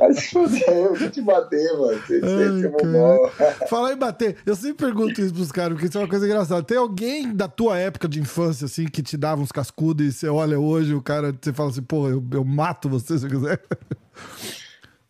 mas 0.00 0.18
se 0.24 0.36
eu 0.66 0.94
vou 0.94 1.08
te 1.08 1.22
bater, 1.22 1.72
mano. 1.78 2.00
Você, 2.00 2.20
você, 2.20 2.68
você 2.68 3.66
Falar 3.70 3.92
em 3.92 3.96
bater, 3.96 4.36
eu 4.44 4.56
sempre 4.56 4.86
pergunto 4.86 5.20
isso 5.20 5.32
pros 5.32 5.52
caras, 5.52 5.74
porque 5.74 5.86
isso 5.86 5.96
é 5.96 6.00
uma 6.00 6.08
coisa 6.08 6.26
engraçada. 6.26 6.64
Tem 6.64 6.76
alguém 6.76 7.32
da 7.32 7.46
tua 7.46 7.78
época 7.78 8.08
de 8.08 8.20
infância, 8.20 8.64
assim, 8.64 8.86
que 8.86 9.02
te 9.02 9.16
dava 9.16 9.40
uns 9.40 9.52
cascudos 9.52 10.04
e 10.04 10.12
você 10.12 10.28
olha 10.28 10.58
hoje, 10.58 10.94
o 10.94 11.02
cara, 11.02 11.32
você 11.40 11.52
fala 11.52 11.70
assim, 11.70 11.82
pô, 11.82 12.08
eu, 12.08 12.22
eu 12.32 12.44
mato 12.44 12.88
você 12.88 13.16
se 13.16 13.26
eu 13.26 13.30
quiser? 13.30 13.60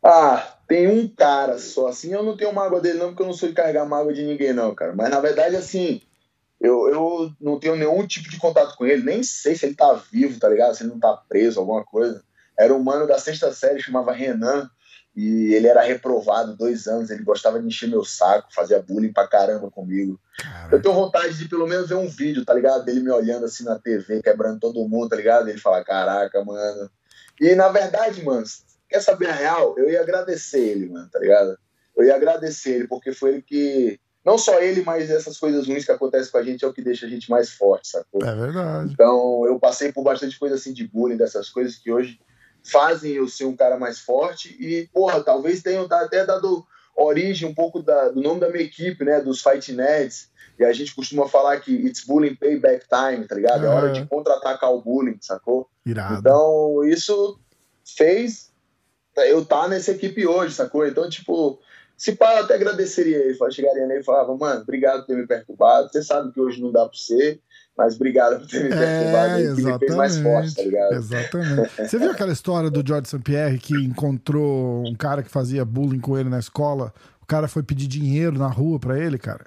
Ah, 0.00 0.58
tem 0.68 0.86
um 0.86 1.08
cara 1.08 1.58
só, 1.58 1.88
assim, 1.88 2.12
eu 2.12 2.22
não 2.22 2.36
tenho 2.36 2.54
mágoa 2.54 2.80
dele 2.80 2.98
não, 2.98 3.08
porque 3.08 3.22
eu 3.22 3.26
não 3.26 3.32
sou 3.32 3.48
de 3.48 3.54
carregar 3.54 3.84
mágoa 3.84 4.14
de 4.14 4.24
ninguém 4.24 4.52
não, 4.52 4.72
cara. 4.72 4.94
Mas 4.94 5.10
na 5.10 5.18
verdade, 5.18 5.56
assim, 5.56 6.00
eu, 6.60 6.88
eu 6.88 7.32
não 7.40 7.58
tenho 7.58 7.76
nenhum 7.76 8.06
tipo 8.06 8.28
de 8.28 8.38
contato 8.38 8.76
com 8.76 8.84
ele, 8.84 9.02
nem 9.02 9.22
sei 9.22 9.54
se 9.54 9.66
ele 9.66 9.74
tá 9.74 9.92
vivo, 10.10 10.40
tá 10.40 10.48
ligado? 10.48 10.74
Se 10.74 10.82
ele 10.82 10.90
não 10.90 10.98
tá 10.98 11.16
preso, 11.28 11.60
alguma 11.60 11.84
coisa. 11.84 12.22
Era 12.58 12.74
um 12.74 12.82
mano 12.82 13.06
da 13.06 13.18
sexta 13.18 13.52
série, 13.52 13.80
chamava 13.80 14.12
Renan, 14.12 14.68
e 15.14 15.54
ele 15.54 15.68
era 15.68 15.82
reprovado 15.82 16.56
dois 16.56 16.86
anos, 16.86 17.10
ele 17.10 17.22
gostava 17.22 17.60
de 17.60 17.66
encher 17.66 17.88
meu 17.88 18.04
saco, 18.04 18.54
fazia 18.54 18.82
bullying 18.82 19.12
pra 19.12 19.26
caramba 19.26 19.70
comigo. 19.70 20.20
Eu 20.70 20.82
tenho 20.82 20.94
vontade 20.94 21.36
de 21.36 21.48
pelo 21.48 21.66
menos 21.66 21.88
ver 21.88 21.96
um 21.96 22.08
vídeo, 22.08 22.44
tá 22.44 22.54
ligado? 22.54 22.84
Dele 22.84 23.00
me 23.00 23.10
olhando 23.10 23.44
assim 23.44 23.64
na 23.64 23.78
TV, 23.78 24.22
quebrando 24.22 24.60
todo 24.60 24.88
mundo, 24.88 25.08
tá 25.08 25.16
ligado? 25.16 25.48
Ele 25.48 25.58
fala, 25.58 25.84
caraca, 25.84 26.44
mano. 26.44 26.90
E 27.40 27.54
na 27.54 27.68
verdade, 27.68 28.24
mano, 28.24 28.44
quer 28.88 29.00
saber 29.00 29.26
a 29.26 29.32
real? 29.32 29.76
Eu 29.78 29.88
ia 29.88 30.00
agradecer 30.00 30.60
ele, 30.60 30.88
mano, 30.88 31.08
tá 31.10 31.18
ligado? 31.18 31.58
Eu 31.96 32.04
ia 32.04 32.14
agradecer 32.14 32.70
ele, 32.70 32.88
porque 32.88 33.12
foi 33.12 33.30
ele 33.30 33.42
que 33.42 34.00
não 34.24 34.36
só 34.36 34.60
ele, 34.60 34.82
mas 34.82 35.10
essas 35.10 35.38
coisas 35.38 35.66
ruins 35.66 35.84
que 35.84 35.92
acontecem 35.92 36.30
com 36.30 36.38
a 36.38 36.42
gente 36.42 36.64
é 36.64 36.68
o 36.68 36.72
que 36.72 36.82
deixa 36.82 37.06
a 37.06 37.08
gente 37.08 37.30
mais 37.30 37.50
forte, 37.50 37.88
sacou? 37.88 38.22
É 38.22 38.34
verdade. 38.34 38.92
Então, 38.92 39.44
eu 39.46 39.58
passei 39.58 39.92
por 39.92 40.02
bastante 40.02 40.38
coisa 40.38 40.56
assim 40.56 40.72
de 40.72 40.86
bullying, 40.86 41.16
dessas 41.16 41.48
coisas 41.48 41.76
que 41.76 41.90
hoje 41.90 42.20
fazem 42.62 43.12
eu 43.12 43.28
ser 43.28 43.44
um 43.44 43.56
cara 43.56 43.78
mais 43.78 43.98
forte 43.98 44.54
e, 44.60 44.88
porra, 44.92 45.22
talvez 45.22 45.62
tenham 45.62 45.86
até 45.90 46.26
dado 46.26 46.66
origem 46.96 47.48
um 47.48 47.54
pouco 47.54 47.82
da, 47.82 48.08
do 48.08 48.20
nome 48.20 48.40
da 48.40 48.50
minha 48.50 48.64
equipe, 48.64 49.04
né, 49.04 49.20
dos 49.20 49.40
Fight 49.40 49.72
Nets, 49.72 50.28
e 50.58 50.64
a 50.64 50.72
gente 50.72 50.94
costuma 50.94 51.28
falar 51.28 51.60
que 51.60 51.72
it's 51.86 52.04
bullying 52.04 52.34
payback 52.34 52.86
time, 52.88 53.26
tá 53.26 53.36
ligado? 53.36 53.64
É, 53.64 53.68
é 53.68 53.70
hora 53.70 53.92
de 53.92 54.04
contra-atacar 54.06 54.72
o 54.72 54.82
bullying, 54.82 55.16
sacou? 55.20 55.70
Irado. 55.86 56.18
Então, 56.18 56.84
isso 56.84 57.38
fez 57.96 58.52
eu 59.16 59.42
estar 59.42 59.62
tá 59.62 59.68
nessa 59.68 59.92
equipe 59.92 60.26
hoje, 60.26 60.54
sacou? 60.54 60.86
Então, 60.86 61.08
tipo, 61.08 61.60
se 61.98 62.12
pá, 62.12 62.36
eu 62.36 62.44
até 62.44 62.54
agradeceria 62.54 63.18
ele. 63.18 63.36
Chegaria 63.50 63.84
nele 63.84 64.00
e 64.00 64.04
falava, 64.04 64.34
mano, 64.36 64.62
obrigado 64.62 65.00
por 65.00 65.06
ter 65.06 65.16
me 65.16 65.26
perturbado. 65.26 65.88
Você 65.90 66.00
sabe 66.02 66.32
que 66.32 66.40
hoje 66.40 66.62
não 66.62 66.70
dá 66.70 66.86
pra 66.86 66.96
você, 66.96 67.40
mas 67.76 67.96
obrigado 67.96 68.38
por 68.38 68.46
ter 68.46 68.62
me 68.62 68.68
perturbado. 68.68 69.40
É, 69.40 69.54
que 69.54 69.62
me 69.62 69.78
fez 69.80 69.94
mais 69.96 70.18
forte, 70.18 70.54
tá 70.54 70.62
ligado? 70.62 70.92
Exatamente. 70.94 71.70
Você 71.76 71.98
viu 71.98 72.12
aquela 72.12 72.32
história 72.32 72.70
do 72.70 72.86
George 72.86 73.08
St. 73.08 73.18
Pierre 73.18 73.58
que 73.58 73.74
encontrou 73.74 74.86
um 74.86 74.94
cara 74.94 75.24
que 75.24 75.28
fazia 75.28 75.64
bullying 75.64 75.98
com 75.98 76.16
ele 76.16 76.28
na 76.28 76.38
escola? 76.38 76.94
O 77.20 77.26
cara 77.26 77.48
foi 77.48 77.64
pedir 77.64 77.88
dinheiro 77.88 78.38
na 78.38 78.48
rua 78.48 78.78
pra 78.78 78.96
ele, 78.96 79.18
cara. 79.18 79.44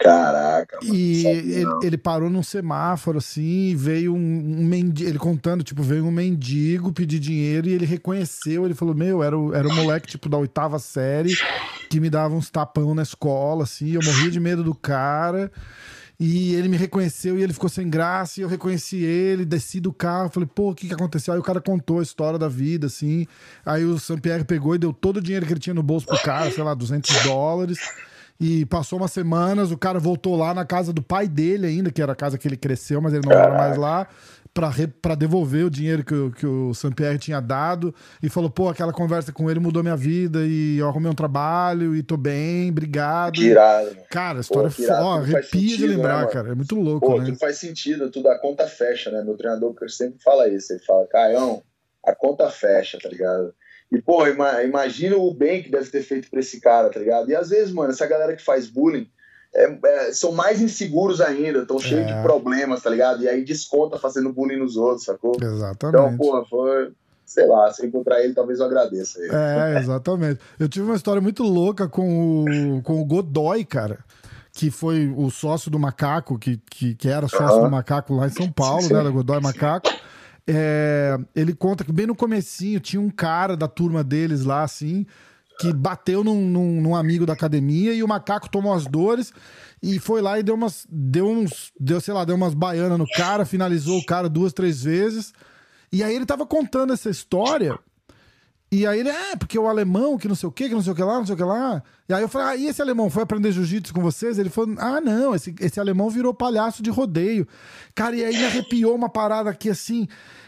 Caraca, 0.00 0.78
mano, 0.82 0.94
E 0.94 1.26
ele, 1.26 1.66
ele, 1.82 1.98
parou 1.98 2.30
num 2.30 2.42
semáforo 2.42 3.18
assim, 3.18 3.68
e 3.68 3.74
veio 3.74 4.14
um, 4.14 4.18
um 4.18 4.64
mendigo, 4.64 5.08
ele 5.08 5.18
contando, 5.18 5.62
tipo, 5.62 5.82
veio 5.82 6.06
um 6.06 6.10
mendigo 6.10 6.90
pedir 6.90 7.18
dinheiro 7.18 7.68
e 7.68 7.72
ele 7.72 7.84
reconheceu, 7.84 8.64
ele 8.64 8.74
falou: 8.74 8.94
Meu, 8.94 9.22
era 9.22 9.38
o, 9.38 9.54
era 9.54 9.68
o 9.68 9.74
moleque, 9.74 10.08
tipo, 10.08 10.28
da 10.28 10.38
oitava 10.38 10.78
série 10.78 11.36
que 11.90 12.00
me 12.00 12.08
dava 12.08 12.34
uns 12.34 12.48
tapão 12.48 12.94
na 12.94 13.02
escola, 13.02 13.64
assim, 13.64 13.90
eu 13.90 14.00
morria 14.02 14.30
de 14.30 14.40
medo 14.40 14.64
do 14.64 14.74
cara. 14.74 15.52
E 16.18 16.54
ele 16.54 16.68
me 16.68 16.76
reconheceu 16.76 17.38
e 17.38 17.42
ele 17.42 17.52
ficou 17.54 17.70
sem 17.70 17.88
graça. 17.88 18.38
E 18.38 18.42
eu 18.42 18.48
reconheci 18.48 19.02
ele, 19.02 19.42
desci 19.42 19.80
do 19.80 19.90
carro, 19.90 20.28
falei, 20.28 20.46
pô, 20.54 20.70
o 20.70 20.74
que, 20.74 20.86
que 20.86 20.92
aconteceu? 20.92 21.32
Aí 21.32 21.40
o 21.40 21.42
cara 21.42 21.62
contou 21.62 21.98
a 21.98 22.02
história 22.02 22.38
da 22.38 22.46
vida, 22.46 22.88
assim. 22.88 23.26
Aí 23.64 23.86
o 23.86 23.98
Saint-Pierre 23.98 24.44
pegou 24.44 24.74
e 24.74 24.78
deu 24.78 24.92
todo 24.92 25.16
o 25.16 25.22
dinheiro 25.22 25.46
que 25.46 25.52
ele 25.54 25.60
tinha 25.60 25.72
no 25.72 25.82
bolso 25.82 26.06
pro 26.06 26.22
cara, 26.22 26.50
sei 26.50 26.62
lá, 26.62 26.74
200 26.74 27.22
dólares. 27.22 27.78
E 28.40 28.64
passou 28.64 28.98
umas 28.98 29.12
semanas, 29.12 29.70
o 29.70 29.76
cara 29.76 29.98
voltou 29.98 30.34
lá 30.34 30.54
na 30.54 30.64
casa 30.64 30.94
do 30.94 31.02
pai 31.02 31.28
dele 31.28 31.66
ainda, 31.66 31.90
que 31.90 32.00
era 32.00 32.12
a 32.12 32.16
casa 32.16 32.38
que 32.38 32.48
ele 32.48 32.56
cresceu, 32.56 32.98
mas 32.98 33.12
ele 33.12 33.26
não 33.26 33.32
era 33.32 33.54
mais 33.54 33.76
lá, 33.76 34.08
para 34.54 35.14
devolver 35.14 35.66
o 35.66 35.70
dinheiro 35.70 36.02
que, 36.02 36.14
o, 36.14 36.30
que 36.32 36.46
o 36.46 36.72
Saint-Pierre 36.72 37.18
tinha 37.18 37.38
dado. 37.38 37.94
E 38.22 38.30
falou, 38.30 38.48
pô, 38.48 38.70
aquela 38.70 38.94
conversa 38.94 39.30
com 39.30 39.50
ele 39.50 39.60
mudou 39.60 39.82
minha 39.82 39.96
vida 39.96 40.40
e 40.46 40.78
eu 40.78 40.88
arrumei 40.88 41.10
um 41.10 41.14
trabalho 41.14 41.94
e 41.94 42.02
tô 42.02 42.16
bem, 42.16 42.70
obrigado. 42.70 43.34
Que 43.34 43.48
irado. 43.48 43.94
Cara, 44.08 44.38
a 44.38 44.40
história 44.40 44.70
pô, 44.70 44.82
irado, 44.82 45.04
ó, 45.04 45.18
arrepia 45.18 45.76
de 45.76 45.86
lembrar, 45.86 46.24
né, 46.24 46.32
cara. 46.32 46.52
É 46.52 46.54
muito 46.54 46.74
louco, 46.74 47.06
pô, 47.06 47.18
né? 47.18 47.26
Tudo 47.26 47.38
faz 47.38 47.58
sentido, 47.58 48.10
tudo 48.10 48.30
a 48.30 48.38
conta 48.38 48.66
fecha, 48.66 49.10
né? 49.10 49.22
Meu 49.22 49.36
treinador 49.36 49.74
sempre 49.88 50.18
fala 50.22 50.48
isso. 50.48 50.72
Ele 50.72 50.80
fala, 50.80 51.06
Caião, 51.08 51.62
a 52.04 52.14
conta 52.14 52.48
fecha, 52.48 52.98
tá 53.00 53.08
ligado? 53.10 53.54
E, 53.92 54.00
pô, 54.00 54.24
imagina 54.26 55.16
o 55.16 55.34
bem 55.34 55.62
que 55.62 55.70
deve 55.70 55.90
ter 55.90 56.02
feito 56.02 56.30
pra 56.30 56.40
esse 56.40 56.60
cara, 56.60 56.90
tá 56.90 57.00
ligado? 57.00 57.28
E 57.28 57.34
às 57.34 57.48
vezes, 57.48 57.72
mano, 57.72 57.90
essa 57.90 58.06
galera 58.06 58.36
que 58.36 58.44
faz 58.44 58.68
bullying 58.68 59.08
é, 59.52 59.78
é, 59.84 60.12
são 60.12 60.30
mais 60.30 60.60
inseguros 60.60 61.20
ainda, 61.20 61.62
estão 61.62 61.78
cheios 61.80 62.08
é. 62.08 62.14
de 62.14 62.22
problemas, 62.22 62.82
tá 62.82 62.90
ligado? 62.90 63.22
E 63.22 63.28
aí 63.28 63.44
desconta 63.44 63.98
fazendo 63.98 64.32
bullying 64.32 64.58
nos 64.58 64.76
outros, 64.76 65.04
sacou? 65.04 65.32
Exatamente. 65.40 65.98
Então, 65.98 66.16
pô, 66.16 66.44
foi. 66.46 66.92
Sei 67.26 67.46
lá, 67.46 67.72
se 67.72 67.86
encontrar 67.86 68.24
ele, 68.24 68.34
talvez 68.34 68.58
eu 68.58 68.66
agradeça 68.66 69.20
ele. 69.20 69.30
É, 69.32 69.78
exatamente. 69.82 70.40
Eu 70.58 70.68
tive 70.68 70.84
uma 70.84 70.96
história 70.96 71.20
muito 71.20 71.44
louca 71.44 71.88
com 71.88 72.44
o, 72.44 72.82
com 72.82 73.00
o 73.00 73.04
Godoy, 73.04 73.64
cara 73.64 73.98
que 74.52 74.70
foi 74.70 75.12
o 75.16 75.30
sócio 75.30 75.70
do 75.70 75.78
Macaco, 75.78 76.38
que, 76.38 76.60
que, 76.68 76.94
que 76.94 77.08
era 77.08 77.28
sócio 77.28 77.58
uhum. 77.58 77.64
do 77.64 77.70
Macaco 77.70 78.14
lá 78.14 78.26
em 78.26 78.30
São 78.30 78.50
Paulo, 78.50 78.82
né? 78.82 79.02
Da 79.02 79.08
Godoy 79.08 79.40
Macaco. 79.40 79.88
É, 80.52 81.16
ele 81.34 81.54
conta 81.54 81.84
que 81.84 81.92
bem 81.92 82.06
no 82.06 82.14
comecinho 82.14 82.80
tinha 82.80 83.00
um 83.00 83.10
cara 83.10 83.56
da 83.56 83.68
turma 83.68 84.02
deles 84.02 84.44
lá, 84.44 84.64
assim, 84.64 85.06
que 85.60 85.72
bateu 85.72 86.24
num, 86.24 86.48
num, 86.48 86.80
num 86.80 86.96
amigo 86.96 87.24
da 87.24 87.34
academia 87.34 87.94
e 87.94 88.02
o 88.02 88.08
macaco 88.08 88.50
tomou 88.50 88.72
as 88.72 88.84
dores 88.86 89.32
e 89.82 90.00
foi 90.00 90.20
lá 90.20 90.38
e 90.38 90.42
deu 90.42 90.54
umas. 90.54 90.86
Deu 90.90 91.28
uns. 91.28 91.72
Deu, 91.78 92.00
sei 92.00 92.12
lá, 92.12 92.24
deu 92.24 92.34
umas 92.34 92.54
baianas 92.54 92.98
no 92.98 93.06
cara, 93.06 93.44
finalizou 93.44 93.98
o 93.98 94.04
cara 94.04 94.28
duas, 94.28 94.52
três 94.52 94.82
vezes. 94.82 95.32
E 95.92 96.02
aí 96.02 96.14
ele 96.14 96.26
tava 96.26 96.46
contando 96.46 96.92
essa 96.92 97.10
história. 97.10 97.78
E 98.72 98.86
aí 98.86 99.00
ele, 99.00 99.08
é, 99.08 99.34
porque 99.34 99.58
o 99.58 99.66
alemão, 99.66 100.16
que 100.16 100.28
não 100.28 100.36
sei 100.36 100.48
o 100.48 100.52
que, 100.52 100.68
que 100.68 100.74
não 100.74 100.82
sei 100.82 100.92
o 100.92 100.96
que 100.96 101.02
lá, 101.02 101.18
não 101.18 101.26
sei 101.26 101.34
o 101.34 101.38
que 101.38 101.42
lá. 101.42 101.82
E 102.08 102.14
aí 102.14 102.22
eu 102.22 102.28
falei, 102.28 102.46
ah, 102.46 102.56
e 102.56 102.66
esse 102.68 102.80
alemão 102.80 103.10
foi 103.10 103.24
aprender 103.24 103.50
jiu-jitsu 103.50 103.92
com 103.92 104.00
vocês? 104.00 104.38
Ele 104.38 104.48
falou, 104.48 104.76
ah, 104.78 105.00
não, 105.00 105.34
esse, 105.34 105.52
esse 105.58 105.80
alemão 105.80 106.08
virou 106.08 106.32
palhaço 106.32 106.80
de 106.80 106.88
rodeio. 106.88 107.48
Cara, 107.96 108.14
e 108.14 108.24
aí 108.24 108.36
me 108.36 108.44
arrepiou 108.44 108.94
uma 108.94 109.08
parada 109.08 109.50
aqui 109.50 109.68
assim. 109.68 110.06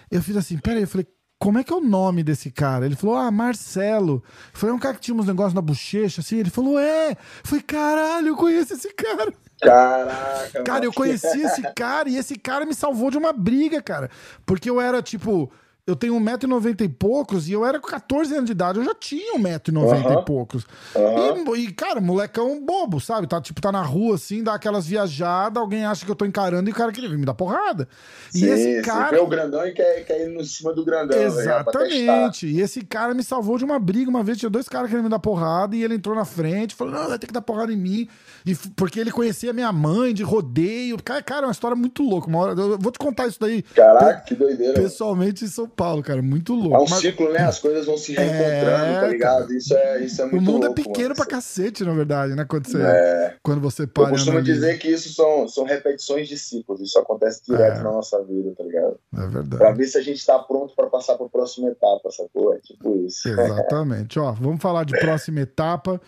Eu 0.09 0.23
fiz 0.23 0.37
assim, 0.37 0.57
peraí, 0.57 0.83
eu 0.83 0.89
falei, 0.89 1.07
como 1.43 1.59
é 1.59 1.65
que 1.65 1.73
é 1.73 1.77
o 1.77 1.81
nome 1.81 2.23
desse 2.23 2.53
cara? 2.53 2.87
Ele 2.87 2.95
falou, 2.95 3.17
ah, 3.17 3.29
Marcelo. 3.29 4.23
Falei, 4.53 4.73
é 4.73 4.77
um 4.77 4.79
cara 4.79 4.95
que 4.95 5.01
tinha 5.01 5.17
uns 5.17 5.27
negócios 5.27 5.55
na 5.55 5.61
bochecha, 5.61 6.21
assim. 6.21 6.37
Ele 6.37 6.51
falou, 6.51 6.79
é. 6.79 7.11
Eu 7.11 7.17
falei, 7.43 7.65
caralho, 7.65 8.29
eu 8.29 8.37
conheço 8.37 8.75
esse 8.75 8.95
cara. 8.95 9.33
Caraca. 9.61 10.63
Cara, 10.63 10.85
eu 10.85 10.93
conheci 10.93 11.43
esse 11.43 11.63
cara 11.75 12.09
e 12.09 12.17
esse 12.17 12.37
cara 12.37 12.65
me 12.65 12.75
salvou 12.75 13.11
de 13.11 13.19
uma 13.19 13.33
briga, 13.33 13.83
cara. 13.83 14.09
Porque 14.47 14.71
eu 14.71 14.81
era, 14.81 15.03
tipo, 15.03 15.51
eu 15.85 15.97
tenho 15.97 16.14
1,90m 16.14 16.83
e 16.83 16.88
poucos 16.88 17.49
e 17.49 17.53
eu 17.53 17.66
era 17.66 17.81
com 17.81 17.88
14 17.88 18.33
anos 18.35 18.47
de 18.47 18.53
idade, 18.53 18.79
eu 18.79 18.85
já 18.85 18.95
tinha 18.95 19.37
1,90m 19.37 20.07
uhum. 20.07 20.21
e 20.21 20.25
poucos. 20.25 20.64
Uhum. 20.95 21.57
E, 21.57 21.64
e, 21.64 21.73
cara, 21.73 22.01
molecão 22.01 22.64
bobo, 22.64 23.01
sabe? 23.01 23.27
Tá, 23.27 23.40
tipo, 23.40 23.61
tá 23.61 23.73
na 23.73 23.83
rua 23.83 24.14
assim, 24.14 24.45
dá 24.45 24.55
aquelas 24.55 24.87
viajadas, 24.87 25.61
alguém 25.61 25.85
acha 25.85 26.05
que 26.05 26.11
eu 26.11 26.14
tô 26.14 26.25
encarando 26.25 26.71
e 26.71 26.73
o 26.73 26.75
cara 26.75 26.92
queria 26.92 27.09
me 27.11 27.25
dar 27.25 27.35
porrada. 27.35 27.88
Sim, 28.31 28.45
e 28.45 28.49
esse 28.49 28.83
cara. 28.83 29.11
Vê 29.11 29.18
o 29.18 29.27
grandão 29.27 29.66
e 29.66 29.73
quer, 29.73 30.05
quer 30.05 30.21
ir 30.21 30.33
em 30.33 30.45
cima 30.45 30.73
do 30.73 30.85
grandão. 30.85 31.21
Exatamente. 31.21 32.47
E 32.47 32.61
esse 32.61 32.83
cara 32.83 33.12
me 33.12 33.25
salvou 33.25 33.59
de 33.59 33.64
uma 33.64 33.81
briga. 33.81 34.09
Uma 34.09 34.23
vez 34.23 34.38
tinha 34.38 34.51
dois 34.51 34.68
caras 34.68 34.88
querendo 34.88 35.05
me 35.05 35.11
dar 35.11 35.18
porrada 35.18 35.75
e 35.75 35.83
ele 35.83 35.97
entrou 35.97 36.14
na 36.14 36.25
frente, 36.25 36.77
falou: 36.77 36.95
não, 36.95 37.09
vai 37.09 37.18
ter 37.18 37.27
que 37.27 37.33
dar 37.33 37.42
porrada 37.42 37.73
em 37.73 37.77
mim. 37.77 38.09
E, 38.47 38.55
porque 38.77 39.01
ele 39.01 39.11
conhecia 39.11 39.53
minha 39.53 39.73
mãe 39.73 40.14
de 40.14 40.23
rodeio. 40.23 40.97
Cara, 41.03 41.23
cara, 41.23 41.42
é 41.42 41.47
uma 41.47 41.53
história 41.53 41.77
muito 41.77 42.05
louca. 42.05 42.29
Uma 42.29 42.38
hora, 42.38 42.53
eu 42.61 42.79
vou 42.79 42.92
te 42.92 43.01
contar 43.01 43.27
isso 43.27 43.40
daí. 43.40 43.62
Caraca, 43.62 44.21
que 44.21 44.37
doideira. 44.37 44.75
Pessoalmente 44.75 45.49
São 45.49 45.72
Paulo, 45.73 46.03
cara. 46.03 46.23
Muito 46.23 46.55
louco. 46.55 46.77
É 46.77 46.79
um 46.79 46.87
Mas... 46.89 47.01
ciclo, 47.01 47.33
né? 47.33 47.41
As 47.41 47.59
coisas 47.59 47.87
vão 47.87 47.97
se 47.97 48.13
reencontrando, 48.15 48.85
é... 48.85 49.01
tá 49.01 49.07
ligado? 49.09 49.53
Isso 49.53 49.75
é, 49.75 50.05
isso 50.05 50.23
é 50.23 50.25
muito 50.25 50.37
louco. 50.37 50.51
O 50.51 50.53
mundo 50.53 50.67
louco, 50.67 50.81
é 50.81 50.85
pequeno 50.85 51.09
mano. 51.09 51.17
pra 51.17 51.27
cacete, 51.27 51.85
na 51.85 51.93
verdade, 51.93 52.35
né? 52.35 52.45
Quando 52.45 52.67
você, 52.67 52.83
é... 52.83 53.35
quando 53.43 53.61
você 53.61 53.87
para. 53.87 54.05
Eu 54.05 54.11
costumo 54.11 54.43
dizer 54.43 54.79
que 54.79 54.89
isso 54.89 55.13
são, 55.13 55.49
são 55.49 55.65
repetições 55.65 56.29
de 56.29 56.39
ciclos. 56.39 56.81
Isso 56.81 56.99
acontece 56.99 57.43
direto 57.47 57.81
é. 57.81 57.83
na 57.83 57.93
nossa 57.93 58.23
vida, 58.23 58.53
tá 58.57 58.65
ligado? 58.65 58.99
É 59.17 59.27
verdade. 59.27 59.57
Pra 59.57 59.73
ver 59.73 59.87
se 59.87 59.99
a 59.99 60.03
gente 60.03 60.25
tá 60.25 60.39
pronto 60.39 60.75
pra 60.75 60.87
passar 60.87 61.17
pra 61.17 61.29
próxima 61.29 61.69
etapa, 61.69 62.11
sacou? 62.11 62.55
É 62.55 62.59
tipo 62.59 63.05
isso. 63.07 63.27
Exatamente. 63.29 64.19
Ó, 64.19 64.33
vamos 64.33 64.61
falar 64.61 64.85
de 64.85 64.99
próxima 64.99 65.41
etapa. 65.41 66.01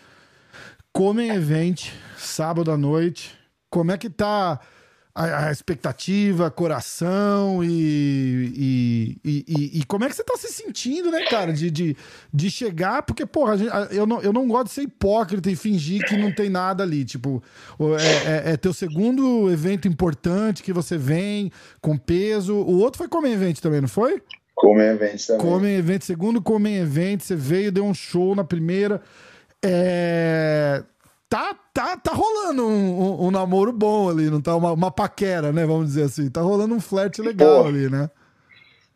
Comem 0.93 1.29
Event, 1.29 1.91
sábado 2.17 2.71
à 2.71 2.77
noite. 2.77 3.37
Como 3.69 3.91
é 3.91 3.97
que 3.97 4.09
tá 4.09 4.61
a, 5.15 5.47
a 5.47 5.51
expectativa, 5.51 6.51
coração 6.51 7.63
e 7.63 8.53
e, 8.53 9.17
e, 9.23 9.79
e, 9.79 9.85
como 9.85 10.03
é 10.03 10.09
que 10.09 10.15
você 10.15 10.23
tá 10.23 10.35
se 10.35 10.51
sentindo, 10.51 11.09
né, 11.09 11.23
cara? 11.25 11.53
De, 11.53 11.71
de, 11.71 11.95
de 12.33 12.51
chegar, 12.51 13.03
porque, 13.03 13.25
porra, 13.25 13.57
gente, 13.57 13.71
eu, 13.91 14.05
não, 14.05 14.21
eu 14.21 14.33
não 14.33 14.47
gosto 14.47 14.67
de 14.67 14.73
ser 14.73 14.81
hipócrita 14.81 15.49
e 15.49 15.55
fingir 15.55 16.05
que 16.05 16.17
não 16.17 16.31
tem 16.31 16.49
nada 16.49 16.83
ali. 16.83 17.05
Tipo, 17.05 17.41
é, 17.79 18.49
é, 18.49 18.53
é 18.53 18.57
teu 18.57 18.73
segundo 18.73 19.49
evento 19.49 19.87
importante 19.87 20.61
que 20.61 20.73
você 20.73 20.97
vem 20.97 21.51
com 21.79 21.97
peso. 21.97 22.53
O 22.53 22.79
outro 22.79 22.97
foi 22.97 23.07
Come 23.07 23.31
Event 23.31 23.59
também, 23.59 23.81
não 23.81 23.87
foi? 23.87 24.21
Come 24.53 24.83
Event 24.83 25.25
também. 25.25 25.41
Come 25.41 25.67
Event, 25.69 26.01
segundo 26.01 26.41
Come 26.41 26.75
Event, 26.77 27.21
você 27.21 27.35
veio, 27.35 27.71
deu 27.71 27.85
um 27.85 27.93
show 27.93 28.35
na 28.35 28.43
primeira. 28.43 29.01
É 29.63 30.83
tá, 31.29 31.53
tá, 31.73 31.97
tá 31.97 32.11
rolando 32.11 32.65
um, 32.65 33.01
um, 33.01 33.25
um, 33.27 33.31
namoro 33.31 33.71
bom 33.71 34.09
ali, 34.09 34.29
não 34.29 34.41
tá 34.41 34.55
uma, 34.55 34.71
uma, 34.71 34.91
paquera, 34.91 35.51
né? 35.51 35.65
Vamos 35.65 35.87
dizer 35.87 36.03
assim. 36.03 36.29
Tá 36.29 36.41
rolando 36.41 36.75
um 36.75 36.81
flerte 36.81 37.21
legal 37.21 37.63
pô, 37.63 37.67
ali, 37.67 37.89
né? 37.89 38.09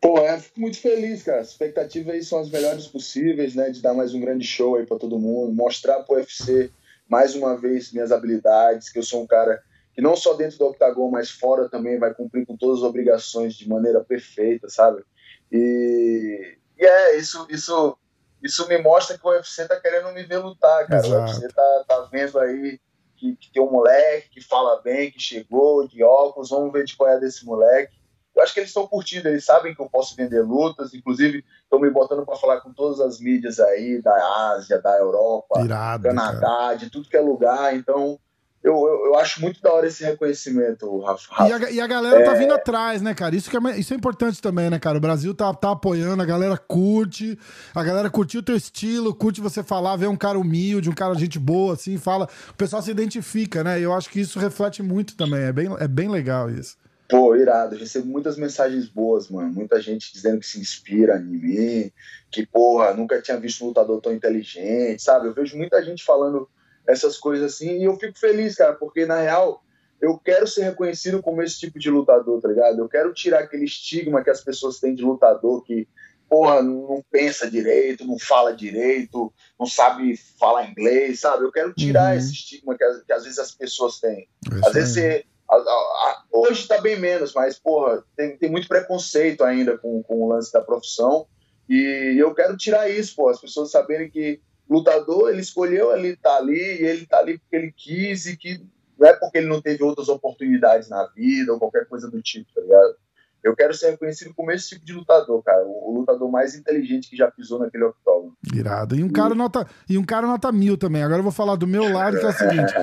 Pô, 0.02 0.18
é, 0.20 0.40
fico 0.40 0.60
muito 0.60 0.78
feliz, 0.80 1.24
cara. 1.24 1.42
As 1.42 1.50
expectativas 1.50 2.14
aí 2.14 2.24
são 2.24 2.40
as 2.40 2.50
melhores 2.50 2.88
possíveis, 2.88 3.56
né? 3.56 3.70
De 3.70 3.82
dar 3.82 3.94
mais 3.94 4.14
um 4.14 4.20
grande 4.20 4.46
show 4.46 4.76
aí 4.76 4.86
pra 4.86 4.98
todo 4.98 5.20
mundo, 5.20 5.54
mostrar 5.54 6.00
pro 6.04 6.16
UFC 6.16 6.72
mais 7.08 7.34
uma 7.34 7.58
vez 7.58 7.92
minhas 7.92 8.12
habilidades, 8.12 8.90
que 8.90 9.00
eu 9.00 9.04
sou 9.04 9.24
um 9.24 9.28
cara 9.28 9.62
que 9.96 10.02
não 10.02 10.16
só 10.16 10.34
dentro 10.34 10.60
do 10.60 10.68
octagon, 10.68 11.10
mas 11.10 11.32
fora 11.32 11.68
também 11.68 11.98
vai 11.98 12.14
cumprir 12.14 12.46
com 12.46 12.56
todas 12.56 12.78
as 12.78 12.84
obrigações 12.84 13.56
de 13.56 13.68
maneira 13.68 14.00
perfeita, 14.02 14.70
sabe? 14.70 15.04
E, 15.52 16.56
e 16.78 16.86
é, 16.86 17.18
isso, 17.18 17.48
isso 17.50 17.98
isso 18.42 18.68
me 18.68 18.78
mostra 18.78 19.18
que 19.18 19.28
o 19.28 19.32
UFC 19.32 19.68
tá 19.68 19.80
querendo 19.80 20.12
me 20.14 20.24
ver 20.24 20.38
lutar, 20.38 20.88
cara. 20.88 21.06
Exato. 21.06 21.16
O 21.16 21.26
UFC 21.26 21.48
tá, 21.50 21.84
tá 21.88 22.02
vendo 22.12 22.40
aí 22.40 22.80
que, 23.16 23.36
que, 23.36 23.52
tem 23.52 23.62
um 23.62 23.72
moleque 23.72 24.30
que 24.30 24.42
fala 24.42 24.82
bem, 24.82 25.12
que 25.12 25.20
chegou 25.20 25.88
de 25.88 26.04
óculos, 26.04 26.50
vamos 26.50 26.72
ver 26.72 26.86
de 26.86 26.96
qual 26.96 27.10
é 27.10 27.20
desse 27.20 27.46
moleque. 27.46 28.00
Eu 28.36 28.44
acho 28.44 28.54
que 28.54 28.62
eles 28.62 28.70
estão 28.70 28.88
curtindo, 28.88 29.28
eles 29.28 29.44
sabem 29.44 29.76
que 29.76 29.82
eu 29.82 29.90
posso 29.90 30.16
vender 30.16 30.42
lutas, 30.42 30.94
inclusive 30.94 31.44
estão 31.64 31.80
me 31.80 31.90
botando 31.90 32.26
para 32.26 32.38
falar 32.38 32.62
com 32.62 32.72
todas 32.72 33.02
as 33.02 33.20
mídias 33.20 33.60
aí, 33.60 34.02
da 34.02 34.52
Ásia, 34.54 34.80
da 34.80 34.98
Europa, 34.98 35.60
Irado, 35.62 36.04
Canadá, 36.04 36.40
cara. 36.40 36.76
de 36.76 36.90
tudo 36.90 37.10
que 37.10 37.18
é 37.18 37.22
lugar, 37.22 37.76
então 37.76 38.18
eu, 38.62 38.74
eu, 38.74 39.06
eu, 39.06 39.16
acho 39.18 39.42
muito 39.42 39.62
da 39.62 39.72
hora 39.72 39.88
esse 39.88 40.04
reconhecimento, 40.04 41.00
Rafa. 41.00 41.48
E 41.48 41.54
a, 41.54 41.72
e 41.72 41.82
a 41.82 41.88
galera 41.88 42.18
tá 42.18 42.22
é... 42.22 42.26
tá 42.26 42.34
vindo 42.34 42.54
atrás, 42.54 43.02
né, 43.02 43.14
cara? 43.14 43.34
Isso, 43.34 43.50
que 43.50 43.56
é, 43.56 43.80
isso 43.80 43.94
é 43.94 43.98
importante 43.98 44.42
também, 44.42 44.70
né, 44.70 44.78
cara? 44.78 44.98
O 44.98 45.02
Brasil 45.02 45.34
tá, 45.34 45.54
tá 45.54 45.72
apoiando, 45.72 46.22
a 46.22 46.26
galera 46.26 46.58
curte, 46.58 47.40
a 47.74 47.84
galera 47.84 48.10
curtiu 48.10 48.42
o 48.42 48.44
teu 48.44 48.58
estilo, 48.58 49.16
curte 49.16 49.40
você 49.40 49.64
falar, 49.64 49.96
ver 49.96 50.08
um 50.08 50.18
cara 50.18 50.38
humilde, 50.38 50.90
um 50.90 50.94
cara 50.94 51.14
gente 51.16 51.40
boa, 51.40 51.74
assim, 51.74 51.98
fala. 51.98 52.28
O 52.50 52.54
pessoal 52.56 52.82
se 52.82 52.92
identifica, 52.92 53.64
né? 53.64 53.80
E 53.80 53.84
eu 53.84 53.94
acho 53.94 54.10
que 54.10 54.20
isso 54.20 54.40
reflete 54.40 54.84
muito 54.84 55.16
também. 55.16 55.42
É 55.42 55.54
bem, 55.54 55.70
é 55.80 55.88
bem 55.88 56.10
legal 56.10 56.50
isso. 56.50 56.78
Pô, 57.10 57.36
irado. 57.36 57.76
Eu 57.76 57.80
recebo 57.80 58.06
muitas 58.08 58.38
mensagens 58.38 58.88
boas, 58.90 59.30
mano. 59.30 59.52
Muita 59.52 59.82
gente 59.82 60.14
dizendo 60.14 60.40
que 60.40 60.46
se 60.46 60.60
inspira 60.60 61.18
em 61.18 61.24
mim, 61.24 61.92
que, 62.30 62.46
porra, 62.46 62.94
nunca 62.94 63.22
tinha 63.22 63.40
visto 63.40 63.64
um 63.64 63.70
lutador 63.70 64.00
tão 64.02 64.14
inteligente, 64.14 65.02
sabe? 65.02 65.28
Eu 65.28 65.34
vejo 65.34 65.58
muita 65.58 65.84
gente 65.84 66.04
falando 66.04 66.48
essas 66.90 67.18
coisas 67.18 67.54
assim. 67.54 67.78
E 67.78 67.84
eu 67.84 67.96
fico 67.98 68.18
feliz, 68.18 68.56
cara, 68.56 68.74
porque 68.74 69.06
na 69.06 69.22
real 69.22 69.64
eu 70.02 70.18
quero 70.18 70.48
ser 70.48 70.64
reconhecido 70.64 71.22
como 71.22 71.42
esse 71.42 71.60
tipo 71.60 71.78
de 71.78 71.90
lutador, 71.90 72.42
tá 72.42 72.48
ligado? 72.48 72.80
Eu 72.80 72.90
quero 72.90 73.14
tirar 73.14 73.40
aquele 73.40 73.66
estigma 73.66 74.24
que 74.24 74.30
as 74.30 74.42
pessoas 74.42 74.80
têm 74.80 74.96
de 74.96 75.04
lutador 75.04 75.64
que, 75.64 75.88
porra, 76.28 76.62
não 76.64 77.04
pensa 77.12 77.50
direito, 77.50 78.08
não 78.08 78.18
fala 78.18 78.56
direito, 78.56 79.32
não 79.60 79.66
sabe 79.68 80.18
falar 80.40 80.70
inglês, 80.70 81.20
sabe? 81.20 81.44
Eu 81.44 81.52
quero 81.52 81.74
tirar 81.74 82.14
uhum. 82.14 82.18
esse 82.18 82.32
estigma 82.32 82.78
que, 82.78 82.86
que, 83.06 83.14
às 83.14 83.24
vezes 83.24 83.40
as 83.40 83.52
pessoas 83.52 84.00
têm. 84.00 84.28
Isso 84.52 84.68
às 84.68 84.74
vezes 84.74 84.94
você. 84.94 85.26
A, 85.50 85.56
a, 85.56 85.58
a, 85.58 86.24
hoje 86.32 86.68
tá 86.68 86.80
bem 86.80 86.98
menos, 86.98 87.34
mas, 87.34 87.58
porra, 87.58 88.04
tem, 88.16 88.38
tem 88.38 88.50
muito 88.50 88.68
preconceito 88.68 89.44
ainda 89.44 89.78
com, 89.78 90.02
com 90.04 90.22
o 90.22 90.30
lance 90.30 90.54
da 90.54 90.62
profissão. 90.62 91.28
E 91.68 92.16
eu 92.18 92.34
quero 92.34 92.56
tirar 92.56 92.90
isso, 92.90 93.16
pô, 93.16 93.30
as 93.30 93.42
pessoas 93.42 93.70
saberem 93.70 94.10
que 94.10 94.40
lutador, 94.70 95.30
ele 95.30 95.42
escolheu 95.42 95.96
ele 95.96 96.10
estar 96.10 96.32
tá 96.32 96.38
ali, 96.38 96.54
e 96.54 96.86
ele 96.86 97.04
está 97.04 97.20
ali 97.20 97.40
porque 97.40 97.56
ele 97.56 97.74
quis, 97.76 98.26
e 98.28 98.38
que 98.38 98.64
não 98.98 99.08
é 99.08 99.14
porque 99.14 99.38
ele 99.38 99.48
não 99.48 99.62
teve 99.62 99.84
outras 99.84 100.10
oportunidades 100.10 100.90
na 100.90 101.06
vida 101.08 101.54
ou 101.54 101.60
qualquer 101.60 101.88
coisa 101.88 102.10
do 102.10 102.22
tipo, 102.22 102.54
tá 102.54 102.62
ligado? 102.62 102.96
Eu 103.42 103.56
quero 103.56 103.74
ser 103.74 103.92
reconhecido 103.92 104.34
como 104.36 104.52
esse 104.52 104.70
tipo 104.70 104.86
de 104.86 104.92
lutador, 104.92 105.42
cara. 105.42 105.64
O, 105.66 105.94
lutador 105.98 106.30
mais 106.30 106.56
inteligente 106.56 107.10
que 107.10 107.16
já 107.16 107.32
pisou 107.32 107.60
naquele 107.60 107.86
octógono. 107.86 108.09
Irado. 108.54 108.96
E 108.96 109.04
um 109.04 109.10
cara 109.10 109.36
nota, 109.36 109.68
e 109.88 109.98
um 109.98 110.04
cara 110.04 110.26
nota 110.26 110.50
mil 110.50 110.78
também. 110.78 111.04
Agora 111.04 111.20
eu 111.20 111.24
vou 111.24 111.32
falar 111.32 111.58
do 111.58 111.68
meu 111.68 111.92
lado, 111.92 112.18
que 112.18 112.26
é 112.26 112.30
o 112.30 112.34
seguinte. 112.34 112.74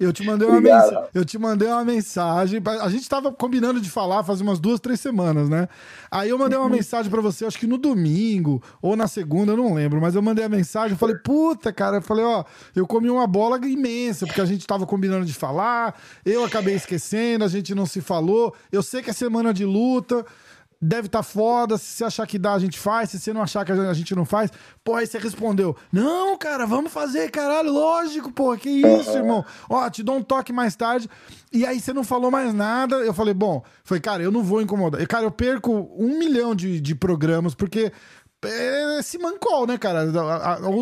Eu 0.00 0.10
te 0.10 0.24
mandei 0.24 0.48
uma, 0.48 0.58
mensagem, 0.58 1.04
eu 1.12 1.24
te 1.24 1.38
mandei 1.38 1.68
uma 1.68 1.84
mensagem. 1.84 2.62
A 2.80 2.88
gente 2.88 3.06
tava 3.06 3.30
combinando 3.30 3.78
de 3.78 3.90
falar 3.90 4.24
faz 4.24 4.40
umas 4.40 4.58
duas, 4.58 4.80
três 4.80 5.00
semanas, 5.00 5.50
né? 5.50 5.68
Aí 6.10 6.30
eu 6.30 6.38
mandei 6.38 6.58
uma 6.58 6.64
uhum. 6.64 6.72
mensagem 6.72 7.10
para 7.10 7.20
você, 7.20 7.44
acho 7.44 7.58
que 7.58 7.66
no 7.66 7.76
domingo 7.76 8.62
ou 8.80 8.96
na 8.96 9.06
segunda, 9.06 9.52
eu 9.52 9.56
não 9.56 9.74
lembro, 9.74 10.00
mas 10.00 10.14
eu 10.14 10.22
mandei 10.22 10.46
a 10.46 10.48
mensagem, 10.48 10.92
eu 10.92 10.98
falei, 10.98 11.16
puta, 11.16 11.70
cara, 11.72 11.98
eu 11.98 12.02
falei, 12.02 12.24
ó, 12.24 12.42
eu 12.74 12.86
comi 12.86 13.10
uma 13.10 13.26
bola 13.26 13.58
imensa, 13.66 14.26
porque 14.26 14.40
a 14.40 14.46
gente 14.46 14.66
tava 14.66 14.86
combinando 14.86 15.26
de 15.26 15.34
falar, 15.34 15.94
eu 16.24 16.42
acabei 16.42 16.74
esquecendo, 16.74 17.44
a 17.44 17.48
gente 17.48 17.74
não 17.74 17.84
se 17.84 18.00
falou. 18.00 18.54
Eu 18.70 18.82
sei 18.82 19.02
que 19.02 19.10
é 19.10 19.12
semana 19.12 19.52
de 19.52 19.66
luta 19.66 20.24
deve 20.82 21.06
estar 21.06 21.20
tá 21.20 21.22
foda. 21.22 21.78
Se 21.78 21.96
você 21.96 22.04
achar 22.04 22.26
que 22.26 22.36
dá, 22.36 22.54
a 22.54 22.58
gente 22.58 22.76
faz. 22.76 23.10
Se 23.10 23.20
você 23.20 23.32
não 23.32 23.42
achar 23.42 23.64
que 23.64 23.70
a 23.70 23.94
gente 23.94 24.14
não 24.16 24.24
faz, 24.24 24.50
pô, 24.82 24.96
aí 24.96 25.06
você 25.06 25.18
respondeu: 25.18 25.76
Não, 25.92 26.36
cara, 26.36 26.66
vamos 26.66 26.92
fazer, 26.92 27.30
caralho, 27.30 27.72
lógico, 27.72 28.32
pô, 28.32 28.56
que 28.56 28.68
isso, 28.68 29.16
irmão. 29.16 29.44
Ó, 29.70 29.88
te 29.88 30.02
dou 30.02 30.16
um 30.16 30.22
toque 30.22 30.52
mais 30.52 30.74
tarde. 30.74 31.08
E 31.52 31.64
aí 31.64 31.80
você 31.80 31.92
não 31.92 32.02
falou 32.02 32.30
mais 32.30 32.52
nada. 32.52 32.96
Eu 32.96 33.14
falei: 33.14 33.32
Bom, 33.32 33.62
foi, 33.84 34.00
cara, 34.00 34.22
eu 34.22 34.32
não 34.32 34.42
vou 34.42 34.60
incomodar. 34.60 35.06
Cara, 35.06 35.24
eu 35.24 35.30
perco 35.30 35.88
um 35.96 36.18
milhão 36.18 36.54
de, 36.54 36.80
de 36.80 36.94
programas 36.94 37.54
porque. 37.54 37.92
É 38.44 38.98
esse 38.98 39.18
mancol, 39.18 39.68
né, 39.68 39.78
cara? 39.78 40.04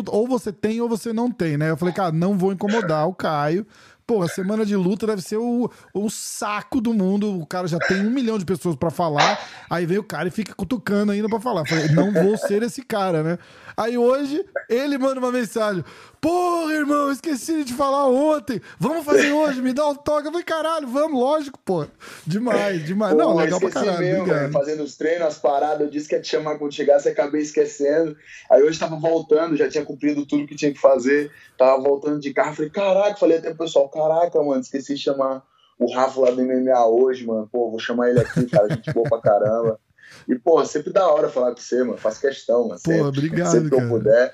Ou 0.07 0.27
você 0.27 0.51
tem 0.51 0.81
ou 0.81 0.89
você 0.89 1.13
não 1.13 1.29
tem, 1.29 1.57
né? 1.57 1.69
Eu 1.69 1.77
falei, 1.77 1.93
cara, 1.93 2.11
não 2.11 2.35
vou 2.35 2.51
incomodar 2.51 3.07
o 3.07 3.13
Caio 3.13 3.67
porra, 4.11 4.27
semana 4.27 4.65
de 4.65 4.75
luta 4.75 5.07
deve 5.07 5.21
ser 5.21 5.37
o, 5.37 5.71
o 5.93 6.09
saco 6.09 6.81
do 6.81 6.93
mundo. 6.93 7.39
O 7.39 7.45
cara 7.45 7.65
já 7.65 7.79
tem 7.79 8.05
um 8.05 8.09
milhão 8.09 8.37
de 8.37 8.43
pessoas 8.43 8.75
pra 8.75 8.89
falar. 8.89 9.39
Aí 9.69 9.85
vem 9.85 9.99
o 9.99 10.03
cara 10.03 10.27
e 10.27 10.31
fica 10.31 10.53
cutucando 10.53 11.13
ainda 11.13 11.29
pra 11.29 11.39
falar. 11.39 11.65
Falei, 11.65 11.87
não 11.87 12.11
vou 12.11 12.35
ser 12.35 12.61
esse 12.61 12.81
cara, 12.81 13.23
né? 13.23 13.39
Aí 13.77 13.97
hoje, 13.97 14.43
ele 14.67 14.97
manda 14.97 15.17
uma 15.17 15.31
mensagem. 15.31 15.81
Porra, 16.21 16.73
irmão, 16.73 17.11
esqueci 17.11 17.63
de 17.63 17.73
falar 17.73 18.07
ontem. 18.07 18.61
Vamos 18.79 19.03
fazer 19.03 19.31
hoje, 19.33 19.59
me 19.59 19.73
dá 19.73 19.87
um 19.87 19.95
toque. 19.95 20.27
Eu 20.27 20.31
falei, 20.31 20.45
caralho, 20.45 20.87
vamos, 20.87 21.19
lógico, 21.19 21.57
pô. 21.65 21.87
Demais, 22.27 22.85
demais. 22.85 23.13
Pô, 23.13 23.17
não, 23.17 23.35
legal 23.35 23.59
pra 23.59 23.71
caralho. 23.71 23.99
mesmo, 23.99 24.25
velho, 24.27 24.51
fazendo 24.51 24.83
os 24.83 24.95
treinos, 24.95 25.25
as 25.25 25.39
paradas, 25.39 25.81
eu 25.81 25.89
disse 25.89 26.07
que 26.07 26.13
ia 26.13 26.21
te 26.21 26.27
chamar 26.27 26.59
quando 26.59 26.75
chegasse 26.75 27.09
acabei 27.09 27.41
esquecendo. 27.41 28.15
Aí 28.51 28.61
hoje 28.61 28.79
tava 28.79 28.97
voltando, 28.97 29.57
já 29.57 29.67
tinha 29.67 29.83
cumprido 29.83 30.23
tudo 30.23 30.45
que 30.45 30.55
tinha 30.55 30.71
que 30.71 30.79
fazer, 30.79 31.31
tava 31.57 31.81
voltando 31.81 32.19
de 32.19 32.31
carro, 32.31 32.55
falei, 32.55 32.69
caraca, 32.69 33.17
falei 33.17 33.37
até 33.39 33.49
pro 33.49 33.65
pessoal, 33.65 33.89
caraca, 33.89 34.37
mano, 34.43 34.61
esqueci 34.61 34.93
de 34.93 35.01
chamar 35.01 35.41
o 35.79 35.91
Rafa 35.91 36.21
lá 36.21 36.29
do 36.29 36.43
MMA 36.43 36.85
hoje, 36.85 37.25
mano, 37.25 37.49
pô, 37.51 37.71
vou 37.71 37.79
chamar 37.79 38.11
ele 38.11 38.19
aqui, 38.19 38.45
cara, 38.45 38.69
gente 38.69 38.93
boa 38.93 39.09
pra 39.09 39.19
caramba. 39.19 39.79
E, 40.27 40.35
pô, 40.35 40.63
sempre 40.65 40.93
da 40.93 41.07
hora 41.07 41.29
falar 41.29 41.51
com 41.51 41.57
você, 41.57 41.83
mano, 41.83 41.97
faço 41.97 42.21
questão, 42.21 42.67
mano, 42.67 42.79
Pô, 42.83 42.91
sempre, 42.91 43.07
obrigado, 43.07 43.51
sempre 43.51 43.69
que 43.71 43.75
eu 43.75 43.89
puder. 43.89 44.31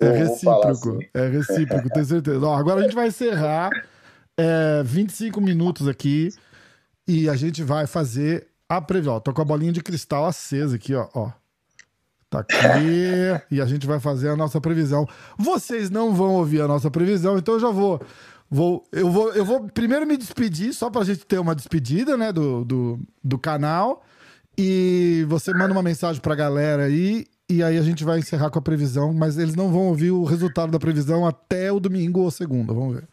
É 0.00 0.10
recíproco, 0.10 0.68
assim. 0.68 0.98
é 1.12 1.28
recíproco, 1.28 1.90
tenho 1.90 2.06
certeza. 2.06 2.46
Ó, 2.46 2.54
agora 2.54 2.80
a 2.80 2.82
gente 2.82 2.94
vai 2.94 3.08
encerrar 3.08 3.70
é, 4.36 4.82
25 4.84 5.40
minutos 5.40 5.88
aqui 5.88 6.30
e 7.06 7.28
a 7.28 7.34
gente 7.34 7.62
vai 7.62 7.86
fazer 7.86 8.46
a 8.68 8.80
previsão. 8.80 9.14
Ó, 9.14 9.20
tô 9.20 9.32
com 9.32 9.42
a 9.42 9.44
bolinha 9.44 9.72
de 9.72 9.82
cristal 9.82 10.26
acesa 10.26 10.76
aqui, 10.76 10.94
ó. 10.94 11.08
ó. 11.14 11.32
Tá 12.30 12.40
aqui 12.40 12.54
e 13.50 13.60
a 13.60 13.64
gente 13.64 13.86
vai 13.86 13.98
fazer 13.98 14.28
a 14.28 14.36
nossa 14.36 14.60
previsão. 14.60 15.06
Vocês 15.38 15.88
não 15.88 16.14
vão 16.14 16.34
ouvir 16.34 16.60
a 16.60 16.68
nossa 16.68 16.90
previsão, 16.90 17.38
então 17.38 17.54
eu 17.54 17.60
já 17.60 17.70
vou. 17.70 18.00
Vou, 18.50 18.86
eu, 18.92 19.10
vou, 19.10 19.32
eu 19.34 19.44
vou 19.44 19.68
primeiro 19.68 20.06
me 20.06 20.16
despedir, 20.16 20.72
só 20.72 20.88
pra 20.88 21.04
gente 21.04 21.26
ter 21.26 21.38
uma 21.38 21.54
despedida, 21.54 22.16
né, 22.16 22.32
do, 22.32 22.64
do, 22.64 23.00
do 23.22 23.38
canal. 23.38 24.02
E 24.56 25.24
você 25.28 25.52
manda 25.52 25.72
uma 25.72 25.82
mensagem 25.82 26.20
pra 26.20 26.34
galera 26.34 26.84
aí, 26.84 27.26
e 27.48 27.62
aí 27.62 27.78
a 27.78 27.82
gente 27.82 28.04
vai 28.04 28.18
encerrar 28.18 28.50
com 28.50 28.58
a 28.58 28.62
previsão, 28.62 29.12
mas 29.12 29.38
eles 29.38 29.56
não 29.56 29.70
vão 29.70 29.88
ouvir 29.88 30.10
o 30.10 30.24
resultado 30.24 30.70
da 30.70 30.78
previsão 30.78 31.26
até 31.26 31.72
o 31.72 31.80
domingo 31.80 32.20
ou 32.20 32.30
segunda, 32.30 32.72
vamos 32.74 32.96
ver. 32.96 33.08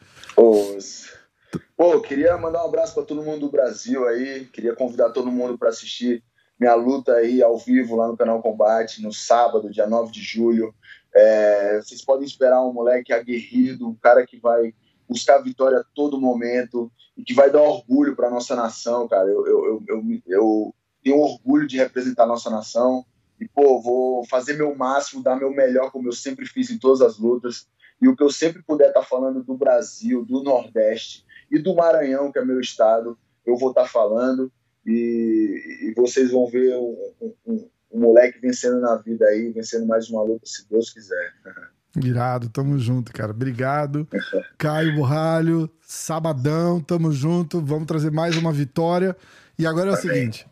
Pô, 1.78 2.02
queria 2.02 2.38
mandar 2.38 2.64
um 2.64 2.68
abraço 2.68 2.94
para 2.94 3.04
todo 3.04 3.24
mundo 3.24 3.42
do 3.42 3.52
Brasil 3.52 4.08
aí. 4.08 4.46
Queria 4.46 4.76
convidar 4.76 5.12
todo 5.12 5.32
mundo 5.32 5.58
para 5.58 5.70
assistir 5.70 6.24
minha 6.60 6.74
luta 6.74 7.14
aí 7.14 7.42
ao 7.42 7.58
vivo 7.58 7.96
lá 7.96 8.08
no 8.08 8.18
canal 8.18 8.42
Combate, 8.42 9.02
no 9.02 9.14
sábado, 9.14 9.72
dia 9.72 9.88
9 9.88 10.12
de 10.12 10.22
julho. 10.22 10.74
É, 11.14 11.82
vocês 11.82 12.04
podem 12.04 12.26
esperar 12.26 12.62
um 12.62 12.74
moleque 12.74 13.14
aguerrido, 13.14 13.88
um 13.88 13.96
cara 13.96 14.26
que 14.26 14.38
vai 14.38 14.74
buscar 15.08 15.38
vitória 15.40 15.80
a 15.80 15.86
todo 15.94 16.20
momento 16.20 16.92
e 17.18 17.24
que 17.24 17.34
vai 17.34 17.52
dar 17.52 17.62
orgulho 17.62 18.16
para 18.16 18.30
nossa 18.30 18.56
nação, 18.56 19.08
cara. 19.08 19.30
Eu, 19.30 19.46
eu, 19.46 19.66
eu, 19.66 19.84
eu, 19.88 20.22
eu 20.28 20.76
tenho 21.04 21.20
orgulho 21.20 21.68
de 21.68 21.78
representar 21.78 22.24
a 22.24 22.28
nossa 22.28 22.50
nação. 22.50 23.06
E, 23.40 23.48
pô, 23.48 23.82
vou 23.82 24.26
fazer 24.28 24.54
meu 24.54 24.76
máximo, 24.76 25.22
dar 25.24 25.36
meu 25.36 25.52
melhor, 25.52 25.92
como 25.92 26.08
eu 26.08 26.14
sempre 26.14 26.46
fiz 26.46 26.70
em 26.70 26.78
todas 26.78 27.02
as 27.02 27.18
lutas. 27.18 27.68
E 28.02 28.08
o 28.08 28.16
que 28.16 28.24
eu 28.24 28.30
sempre 28.30 28.62
puder 28.64 28.90
estar 28.90 29.04
falando 29.04 29.44
do 29.44 29.56
Brasil, 29.58 30.24
do 30.26 30.44
Nordeste 30.44 31.26
e 31.52 31.60
do 31.60 31.76
Maranhão, 31.76 32.32
que 32.32 32.40
é 32.40 32.46
meu 32.46 32.60
estado, 32.60 33.18
eu 33.46 33.56
vou 33.58 33.70
estar 33.70 33.86
falando. 33.86 34.52
E, 34.86 35.90
e 35.90 35.94
vocês 35.96 36.32
vão 36.32 36.48
ver 36.48 36.76
um, 36.76 37.14
um- 37.22 37.34
um- 37.48 37.70
um 37.92 38.00
moleque 38.02 38.40
vencendo 38.40 38.80
na 38.80 38.96
vida 38.98 39.26
aí, 39.26 39.52
vencendo 39.52 39.86
mais 39.86 40.10
uma 40.10 40.22
luta, 40.22 40.46
se 40.46 40.68
Deus 40.70 40.90
quiser. 40.90 41.34
Irado, 42.04 42.50
tamo 42.50 42.78
junto, 42.78 43.14
cara. 43.14 43.32
Obrigado. 43.32 44.06
Caio 44.58 44.96
Borralho, 44.96 45.70
sabadão, 45.82 46.82
tamo 46.82 47.10
junto. 47.12 47.62
Vamos 47.62 47.86
trazer 47.88 48.12
mais 48.12 48.36
uma 48.36 48.52
vitória. 48.52 49.16
E 49.58 49.66
agora 49.66 49.92
é 49.92 49.94
o 49.94 49.96
seguinte: 49.96 50.46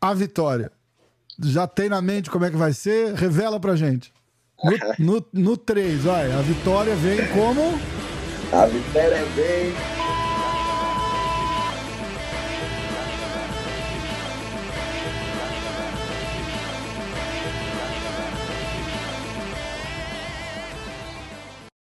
a 0.00 0.14
vitória. 0.14 0.70
Já 1.42 1.66
tem 1.66 1.88
na 1.88 2.00
mente 2.00 2.30
como 2.30 2.44
é 2.44 2.50
que 2.50 2.56
vai 2.56 2.72
ser? 2.72 3.14
Revela 3.14 3.60
pra 3.60 3.76
gente. 3.76 4.12
No, 4.98 5.16
no, 5.16 5.26
no 5.32 5.56
3, 5.56 6.04
vai. 6.04 6.32
A 6.32 6.40
vitória 6.40 6.94
vem 6.96 7.26
como? 7.28 7.78
A 8.52 8.66
vitória 8.66 9.24
vem 9.34 9.95